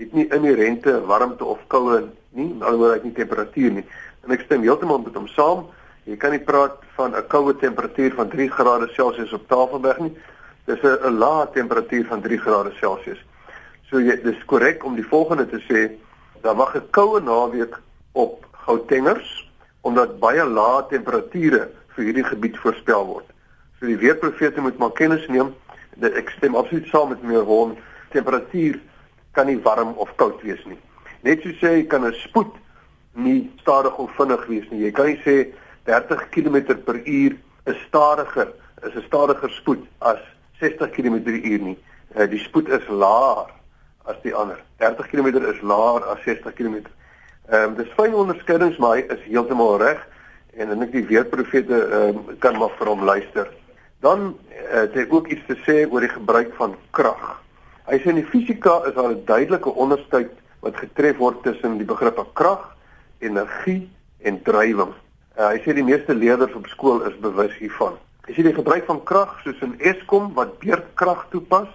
het 0.00 0.12
nie 0.16 0.26
inherente 0.32 0.94
warmte 1.06 1.44
of 1.44 1.60
koue 1.72 2.08
nie, 2.36 2.54
alhoewel 2.60 2.96
dit 2.98 3.10
nie 3.10 3.16
temperatuur 3.18 3.72
nie. 3.80 3.86
En 4.24 4.32
ek 4.34 4.46
stem 4.46 4.64
heeltemal 4.64 5.02
met 5.04 5.16
hom 5.18 5.28
saam. 5.34 5.66
Jy 6.08 6.16
kan 6.20 6.32
nie 6.34 6.42
praat 6.44 6.78
van 6.96 7.14
'n 7.16 7.26
koue 7.28 7.54
temperatuur 7.56 8.14
van 8.14 8.28
3 8.28 8.48
grade 8.50 8.88
Celsius 8.96 9.32
op 9.32 9.48
Tafelberg 9.48 9.98
nie. 9.98 10.16
Dis 10.64 10.82
'n 10.82 11.18
lae 11.18 11.46
temperatuur 11.52 12.06
van 12.06 12.20
3 12.20 12.38
grade 12.38 12.72
Celsius. 12.80 13.20
So 13.90 14.00
jy 14.00 14.16
dis 14.22 14.44
korrek 14.46 14.84
om 14.84 14.94
die 14.94 15.06
volgende 15.06 15.46
te 15.46 15.60
sê, 15.68 15.90
daar 16.42 16.56
mag 16.56 16.74
'n 16.74 16.90
koue 16.90 17.20
naweek 17.20 17.80
op 18.12 18.46
Gautengers 18.52 19.48
omdat 19.82 20.18
baie 20.20 20.44
lae 20.44 20.86
temperature 20.88 21.70
vir 21.94 22.04
hierdie 22.04 22.24
gebied 22.24 22.56
voorspel 22.58 23.06
word. 23.06 23.26
So 23.78 23.86
die 23.86 23.96
weerprofete 23.96 24.60
moet 24.60 24.78
maar 24.78 24.92
kennis 24.92 25.26
neem. 25.28 25.54
Ek 26.00 26.30
stem 26.36 26.54
absoluut 26.54 26.86
saam 26.86 27.08
met 27.08 27.22
meneer 27.22 27.44
Horn. 27.44 27.78
Temperatuur 28.12 28.80
kan 29.32 29.46
nie 29.46 29.60
warm 29.62 29.94
of 29.96 30.14
koud 30.16 30.42
wees 30.42 30.62
nie. 30.66 30.78
Net 31.22 31.42
so 31.42 31.52
sê 31.60 31.76
jy 31.78 31.86
kan 31.86 32.04
'n 32.04 32.14
spoed 32.24 32.52
nie 33.14 33.50
stadig 33.60 33.96
of 33.98 34.10
vinnig 34.16 34.46
wees 34.46 34.70
nie. 34.70 34.84
Jy 34.84 34.92
kan 34.92 35.06
nie 35.06 35.20
sê 35.24 35.52
30 35.84 36.28
km/h 36.30 37.36
is 37.66 37.76
stadiger, 37.88 38.52
is 38.82 38.94
'n 38.94 39.06
stadiger 39.06 39.50
spoed 39.50 39.86
as 40.00 40.18
60 40.60 40.90
km/h 40.90 41.60
nie. 41.60 41.78
Uh, 42.16 42.26
die 42.26 42.38
spoed 42.38 42.68
is 42.68 42.88
laer 42.88 43.46
as 44.06 44.16
die 44.22 44.34
ander. 44.34 44.58
30 44.78 45.08
km 45.08 45.44
is 45.44 45.60
laer 45.62 46.02
as 46.10 46.18
60 46.24 46.54
km. 46.54 46.86
Ehm 47.50 47.70
um, 47.70 47.74
dis 47.76 47.90
fyn 47.96 48.14
onderskeidings, 48.14 48.78
maar 48.78 48.96
hy 48.96 49.04
is 49.10 49.22
heeltemal 49.26 49.78
reg 49.78 50.00
en 50.54 50.68
dan 50.68 50.82
ek 50.82 50.92
die 50.92 51.06
weerprofete 51.06 51.78
ehm 51.86 52.18
um, 52.18 52.38
kan 52.38 52.58
maar 52.58 52.74
vir 52.78 52.86
hom 52.86 53.04
luister. 53.04 53.48
Dan 54.00 54.36
uh, 54.50 54.84
het 54.86 54.94
hy 54.94 55.06
ook 55.10 55.28
iets 55.28 55.46
te 55.46 55.56
sê 55.66 55.84
oor 55.90 56.00
die 56.00 56.12
gebruik 56.12 56.54
van 56.58 56.76
krag. 56.96 57.40
Hy 57.90 57.98
sê 57.98 58.12
in 58.12 58.20
die 58.20 58.28
fisika 58.30 58.76
is 58.86 58.94
daar 58.94 59.10
'n 59.10 59.24
duidelike 59.26 59.70
onderskeid 59.74 60.30
wat 60.62 60.76
getref 60.76 61.16
word 61.16 61.42
tussen 61.42 61.78
die 61.78 61.86
begrippe 61.86 62.24
krag, 62.32 62.76
energie 63.18 63.90
en 64.22 64.42
drywing. 64.42 64.94
Uh, 65.38 65.48
hy 65.50 65.58
sê 65.64 65.74
die 65.74 65.82
meeste 65.82 66.14
leerders 66.14 66.54
op 66.54 66.66
skool 66.66 67.02
is 67.08 67.18
bewus 67.18 67.50
hiervan. 67.58 67.98
As 68.28 68.36
jy 68.36 68.44
die 68.46 68.54
gebruik 68.54 68.86
van 68.86 69.02
krag 69.02 69.40
soos 69.42 69.58
in 69.66 69.74
Eskom 69.80 70.34
wat 70.34 70.58
beurtkrag 70.62 71.26
toepas 71.30 71.68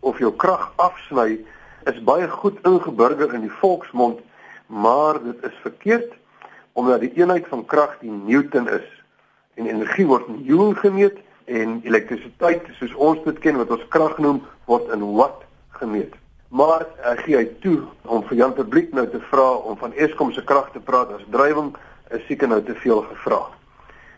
of 0.00 0.18
jou 0.18 0.32
krag 0.32 0.72
afsny, 0.76 1.44
is 1.84 2.00
baie 2.00 2.28
goed 2.28 2.56
ingeburger 2.64 3.34
in 3.34 3.44
die 3.44 3.56
volksmond, 3.60 4.24
maar 4.66 5.20
dit 5.20 5.44
is 5.44 5.60
verkeerd 5.60 6.12
omdat 6.72 7.00
die 7.00 7.12
eenheid 7.20 7.46
van 7.52 7.64
krag 7.64 7.98
die 8.00 8.10
newton 8.10 8.68
is 8.68 8.88
en 9.54 9.66
energie 9.66 10.06
word 10.06 10.24
in 10.28 10.40
joule 10.48 10.74
gemeet 10.74 11.20
en 11.44 11.80
elektrisiteit 11.84 12.68
soos 12.78 12.94
ons 12.94 13.24
dit 13.24 13.38
ken 13.38 13.56
wat 13.56 13.70
ons 13.70 13.88
krag 13.88 14.18
noem 14.18 14.42
word 14.68 14.88
in 14.94 15.02
watt 15.16 15.42
gemeet. 15.80 16.14
Maar 16.48 16.86
ek 17.10 17.24
gee 17.26 17.36
hy 17.36 17.48
toe 17.64 17.80
om 18.06 18.22
vir 18.28 18.38
Jan 18.38 18.54
Publiek 18.54 18.92
nou 18.94 19.06
te 19.10 19.20
vra 19.30 19.48
om 19.66 19.76
van 19.76 19.92
Eskom 19.98 20.32
se 20.32 20.44
krag 20.44 20.70
te 20.72 20.80
praat 20.80 21.10
as 21.12 21.26
drywing 21.34 21.72
is 22.14 22.22
seker 22.28 22.48
nou 22.48 22.60
te 22.62 22.76
veel 22.78 23.02
gevra. 23.10 23.40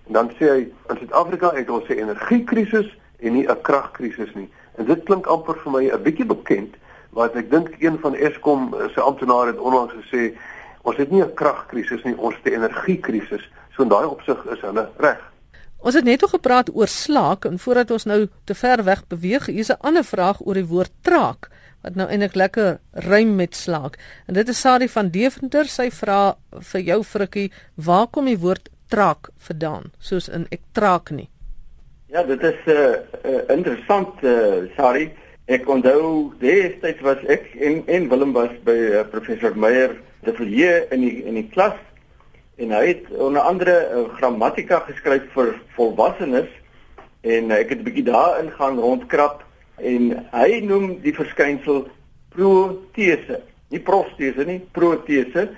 En 0.06 0.18
dan 0.18 0.30
sê 0.38 0.50
hy 0.50 0.62
in 0.66 1.00
Suid-Afrika 1.00 1.54
het 1.56 1.70
ons 1.70 1.88
'n 1.88 1.98
energiekrisis 1.98 2.90
en 3.18 3.32
nie 3.32 3.46
'n 3.48 3.62
kragkrisis 3.62 4.34
nie. 4.34 4.50
En 4.76 4.84
dit 4.84 5.04
klink 5.04 5.26
amper 5.26 5.56
vir 5.64 5.72
my 5.72 5.84
'n 5.90 6.02
bietjie 6.02 6.26
bekend 6.26 6.76
wat 7.10 7.34
ek 7.34 7.50
dink 7.50 7.70
een 7.80 7.98
van 7.98 8.14
Eskom 8.14 8.74
se 8.94 9.00
amptenare 9.00 9.46
het 9.46 9.58
onlangs 9.58 9.94
gesê 9.94 10.36
ons 10.82 10.96
het 10.96 11.10
nie 11.10 11.22
'n 11.22 11.34
kragkrisis 11.34 12.04
nie, 12.04 12.16
ons 12.18 12.34
het 12.34 12.52
'n 12.52 12.56
energiekrisis. 12.56 13.50
So 13.74 13.82
in 13.82 13.88
daai 13.88 14.06
opsig 14.06 14.44
is 14.44 14.60
hulle 14.60 14.88
reg. 14.96 15.35
Ons 15.78 15.94
het 15.94 16.04
net 16.04 16.22
oor 16.22 16.28
gepraat 16.28 16.70
oor 16.74 16.88
slaak 16.88 17.44
en 17.44 17.58
voordat 17.58 17.90
ons 17.90 18.04
nou 18.04 18.26
te 18.44 18.54
ver 18.54 18.82
weg 18.84 19.06
beweeg, 19.08 19.48
is 19.48 19.70
'n 19.70 19.80
ander 19.80 20.04
vraag 20.04 20.40
oor 20.40 20.54
die 20.54 20.66
woord 20.66 20.92
traak 21.02 21.50
wat 21.82 21.94
nou 21.94 22.08
eintlik 22.10 22.34
lekker 22.34 22.78
rym 23.06 23.36
met 23.36 23.54
slaak. 23.54 23.98
En 24.26 24.34
dit 24.34 24.48
is 24.48 24.60
Sari 24.60 24.88
van 24.88 25.10
Deventer, 25.14 25.68
sy 25.70 25.90
vra 25.90 26.36
vir 26.72 26.80
jou 26.80 27.02
frikkie, 27.04 27.52
waar 27.74 28.06
kom 28.06 28.24
die 28.24 28.38
woord 28.38 28.68
traak 28.88 29.30
vandaan, 29.36 29.92
soos 29.98 30.28
in 30.28 30.46
ek 30.50 30.60
traak 30.72 31.10
nie. 31.10 31.28
Ja, 32.08 32.22
dit 32.22 32.42
is 32.42 32.58
'n 32.66 32.70
uh, 32.70 32.94
uh, 33.24 33.56
interessant 33.56 34.22
uh, 34.22 34.66
sorry. 34.76 35.12
Ek 35.46 35.68
onthou 35.68 36.32
destyds 36.38 37.00
was 37.02 37.18
ek 37.28 37.54
en 37.60 37.82
en 37.86 38.08
Willem 38.08 38.32
was 38.32 38.50
by 38.64 38.78
uh, 38.98 39.04
professor 39.10 39.56
Meyer 39.56 39.96
de 40.22 40.32
Villiers 40.32 40.90
in 40.90 41.00
die 41.00 41.24
in 41.24 41.34
die 41.34 41.48
klas 41.48 41.78
en 42.56 42.70
hy 42.72 42.86
het 42.86 43.10
onder 43.12 43.42
andere 43.42 43.74
uh, 43.92 44.04
grammatika 44.16 44.80
geskryf 44.86 45.26
vir 45.34 45.52
volwassenes 45.76 46.48
en 47.20 47.50
uh, 47.50 47.58
ek 47.58 47.74
het 47.74 47.78
'n 47.80 47.88
bietjie 47.88 48.06
daarin 48.08 48.50
gaan 48.50 48.78
rondkrap 48.78 49.44
en 49.76 50.26
hy 50.32 50.60
noem 50.64 51.00
die 51.04 51.12
verskynsel 51.12 51.86
protese, 52.32 53.40
nie 53.68 53.80
prostese 53.80 54.44
nie, 54.44 54.60
protese. 54.72 55.48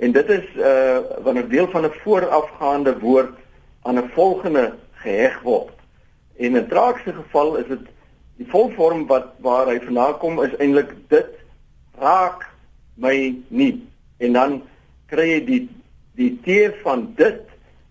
En 0.00 0.12
dit 0.12 0.28
is 0.28 0.46
uh 0.58 1.00
wanneer 1.22 1.48
deel 1.48 1.68
van 1.70 1.84
'n 1.84 1.96
voorafgaande 2.02 2.98
woord 2.98 3.36
aan 3.82 3.98
'n 3.98 4.10
volgende 4.14 4.74
geheg 4.92 5.40
word. 5.42 5.76
En 6.36 6.56
in 6.56 6.68
traagste 6.68 7.12
geval 7.12 7.56
is 7.56 7.66
dit 7.66 7.86
die 8.36 8.48
volvorm 8.50 9.06
wat 9.06 9.26
waar 9.38 9.66
hy 9.66 9.78
vandaan 9.80 10.18
kom 10.18 10.42
is 10.42 10.56
eintlik 10.56 10.94
dit 11.08 11.30
raak 11.98 12.46
my 12.94 13.34
nie. 13.48 13.86
En 14.18 14.32
dan 14.32 14.62
kry 15.06 15.28
jy 15.28 15.44
die 15.44 15.68
die 16.18 16.32
teer 16.44 16.74
van 16.82 17.12
dit 17.16 17.42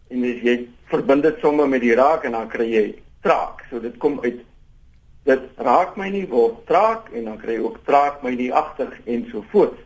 en 0.10 0.26
as 0.30 0.42
jy 0.46 0.58
verbind 0.92 1.24
dit 1.24 1.40
sommer 1.42 1.70
met 1.70 1.82
die 1.82 1.96
raak 1.96 2.26
en 2.28 2.36
dan 2.38 2.50
kry 2.52 2.68
jy 2.70 2.86
traak. 3.26 3.64
So 3.70 3.80
dit 3.84 3.96
kom 3.98 4.20
uit 4.24 4.42
dit 5.24 5.44
raak 5.64 5.96
my 5.96 6.10
nie 6.12 6.26
word 6.28 6.66
traak 6.68 7.08
en 7.16 7.30
dan 7.30 7.38
kry 7.40 7.56
jy 7.58 7.64
ook 7.64 7.80
traak 7.88 8.24
my 8.24 8.34
nie 8.36 8.52
agter 8.52 8.92
en 9.06 9.28
so 9.32 9.44
voort. 9.52 9.78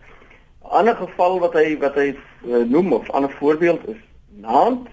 'n 0.67 0.80
ander 0.80 0.95
geval 0.95 1.39
wat 1.39 1.54
hy 1.54 1.78
wat 1.80 1.95
hy 1.95 2.08
uh, 2.12 2.63
noem 2.65 2.93
of 2.93 3.08
'n 3.08 3.15
ander 3.19 3.32
voorbeeld 3.39 3.88
is 3.88 4.02
naand 4.30 4.88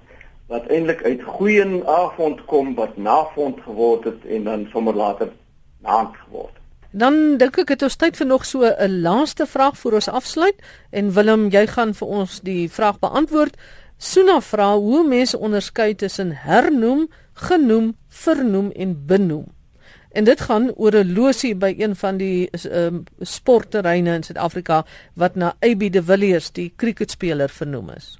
wat 0.46 0.68
eintlik 0.68 1.02
uit 1.02 1.22
goeie 1.22 1.64
avond 1.86 2.44
kom 2.44 2.74
wat 2.74 2.96
navond 2.96 3.60
geword 3.60 4.04
het 4.04 4.24
en 4.24 4.44
dan 4.44 4.68
sommer 4.72 4.94
later 4.94 5.32
naand 5.80 6.16
geword. 6.16 6.63
Dan 6.94 7.40
dink 7.42 7.56
ek 7.58 7.72
het 7.74 7.82
ons 7.82 7.96
tyd 7.98 8.14
vir 8.14 8.26
nog 8.30 8.44
so 8.46 8.62
'n 8.62 9.00
laaste 9.02 9.46
vraag 9.50 9.78
voor 9.78 9.92
ons 9.98 10.08
afsluit 10.08 10.54
en 10.90 11.12
Willem 11.12 11.48
jy 11.50 11.66
gaan 11.66 11.94
vir 11.94 12.08
ons 12.08 12.40
die 12.40 12.70
vraag 12.70 12.98
beantwoord. 12.98 13.56
Suna 13.98 14.40
vra 14.40 14.76
hoe 14.76 15.02
mense 15.08 15.38
onderskei 15.38 15.94
tussen 15.94 16.30
hernoem, 16.32 17.08
genoem, 17.32 17.96
vernoem 18.08 18.70
en 18.70 19.06
benoem. 19.06 19.46
En 20.12 20.24
dit 20.24 20.40
gaan 20.40 20.70
oor 20.76 20.94
'n 20.94 21.14
losie 21.14 21.54
by 21.54 21.74
een 21.78 21.96
van 21.96 22.16
die 22.16 22.50
um, 22.70 23.04
sportterreine 23.20 24.14
in 24.14 24.22
Suid-Afrika 24.22 24.84
wat 25.14 25.34
na 25.34 25.54
AB 25.60 25.90
de 25.92 26.02
Villiers, 26.02 26.52
die 26.52 26.72
cricketspeler 26.76 27.48
vernoem 27.48 27.90
is. 27.90 28.18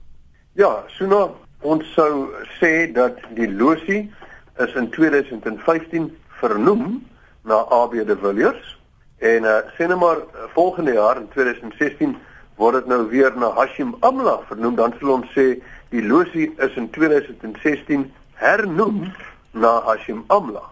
Ja, 0.53 0.85
nou 0.99 1.31
ons 1.61 1.93
sou 1.93 2.29
sê 2.61 2.93
dat 2.93 3.17
die 3.35 3.53
losie 3.53 4.11
is 4.59 4.75
in 4.75 4.91
2015 4.91 6.17
vernoem 6.29 7.03
na 7.45 7.63
AB 7.71 7.99
de 8.07 8.17
Villiers 8.17 8.79
en 9.19 9.45
uh, 9.45 9.61
sê 9.77 9.89
net 9.89 10.01
maar 10.01 10.25
volgende 10.57 10.93
jaar 10.97 11.21
in 11.21 11.29
2016 11.35 12.17
word 12.61 12.81
dit 12.81 12.91
nou 12.93 13.05
weer 13.11 13.33
na 13.37 13.53
Hashim 13.57 13.95
Amla 14.01 14.39
vernoem 14.49 14.77
dan 14.81 14.95
sal 15.01 15.17
ons 15.19 15.33
sê 15.37 15.47
die 15.95 16.05
losie 16.05 16.51
is 16.65 16.77
in 16.81 16.91
2016 16.97 18.09
hernoem 18.41 19.05
na 19.53 19.81
Hashim 19.89 20.25
Amla 20.29 20.65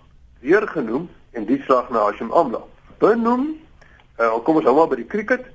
weer 0.42 0.66
genoem 0.68 1.08
en 1.32 1.46
die 1.46 1.61
slag 1.62 1.90
na 1.90 2.04
Hashim 2.08 2.32
Amla. 2.32 2.61
Benoem, 2.98 3.52
uh, 4.18 4.37
kom 4.44 4.58
ons 4.58 4.66
hou 4.68 4.74
maar 4.76 4.90
by 4.90 4.98
die 5.00 5.08
cricket. 5.08 5.46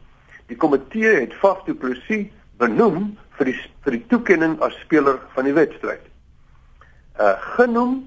Die 0.48 0.58
komitee 0.60 1.14
het 1.22 1.36
Faf 1.42 1.64
du 1.68 1.76
Plessis 1.76 2.28
benoem 2.58 3.12
vir 3.38 3.52
die 3.52 3.58
vir 3.86 3.98
die 3.98 4.06
toekenning 4.12 4.56
as 4.66 4.76
speler 4.84 5.20
van 5.36 5.48
die 5.48 5.56
wedstryd. 5.56 6.04
Uh 7.22 7.36
genoem 7.58 8.00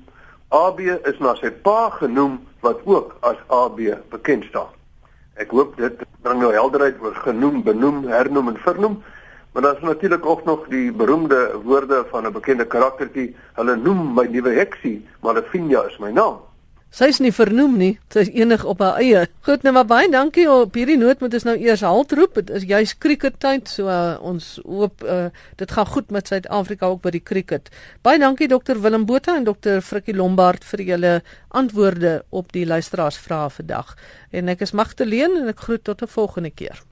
AB 0.55 0.81
is 0.89 1.19
na 1.23 1.37
sy 1.39 1.53
pa 1.65 1.91
genoem 2.01 2.41
wat 2.61 2.81
ook 2.85 3.17
as 3.21 3.37
AB 3.47 3.81
bekend 4.09 4.45
staan. 4.45 4.73
Ek 5.35 5.51
hoop 5.51 5.77
dit 5.77 6.03
bring 6.23 6.41
nou 6.43 6.53
helderheid 6.53 7.01
oor 7.01 7.15
genoem, 7.15 7.63
benoem, 7.63 8.05
hernoem 8.07 8.49
en 8.49 8.61
vernoem. 8.61 9.03
Maar 9.53 9.63
daar 9.63 9.77
is 9.77 9.83
natuurlik 9.83 10.27
ook 10.27 10.45
nog 10.45 10.67
die 10.69 10.93
beroemde 10.93 11.61
woorde 11.65 12.05
van 12.11 12.27
'n 12.27 12.33
bekende 12.33 12.67
karaktertjie. 12.67 13.37
Hulle 13.53 13.77
noem 13.77 14.15
my 14.15 14.27
nuwe 14.27 14.51
heksie, 14.51 15.09
maar 15.21 15.35
Lavinia 15.35 15.83
is 15.83 15.99
my 15.99 16.11
naam. 16.11 16.39
Sy's 16.91 17.21
nie 17.23 17.31
vernoem 17.31 17.77
nie. 17.79 17.93
Sy's 18.11 18.33
enig 18.35 18.65
op 18.67 18.81
haar 18.83 18.99
eie. 18.99 19.23
Goed, 19.47 19.63
nou 19.63 19.73
maar 19.77 19.87
baie 19.87 20.09
dankie 20.11 20.49
op 20.51 20.75
hierdie 20.75 20.99
noot 20.99 21.23
moet 21.23 21.37
ons 21.39 21.47
nou 21.47 21.55
eers 21.55 21.85
haltroep. 21.87 22.35
Dit 22.41 22.51
is 22.59 22.67
juis 22.67 22.97
cricket-tyd, 22.99 23.71
so 23.71 23.87
uh, 23.87 24.19
ons 24.27 24.49
hoop 24.67 25.07
uh, 25.07 25.31
dit 25.63 25.71
gaan 25.71 25.87
goed 25.87 26.11
met 26.11 26.27
Suid-Afrika 26.27 26.91
ook 26.91 27.05
by 27.07 27.15
die 27.15 27.23
cricket. 27.23 27.71
Baie 28.03 28.19
dankie 28.19 28.51
dokter 28.51 28.83
Willem 28.83 29.07
Botha 29.07 29.39
en 29.39 29.47
dokter 29.47 29.79
Frikkie 29.87 30.19
Lombard 30.19 30.67
vir 30.67 30.83
julle 30.89 31.15
antwoorde 31.55 32.21
op 32.35 32.51
die 32.57 32.67
luisteraarsvrae 32.67 33.55
vandag. 33.61 33.95
En 34.35 34.51
ek 34.51 34.67
is 34.67 34.75
Magtleen 34.75 35.39
en 35.45 35.55
ek 35.55 35.63
groet 35.69 35.87
tot 35.87 36.03
'n 36.03 36.11
volgende 36.11 36.51
keer. 36.51 36.83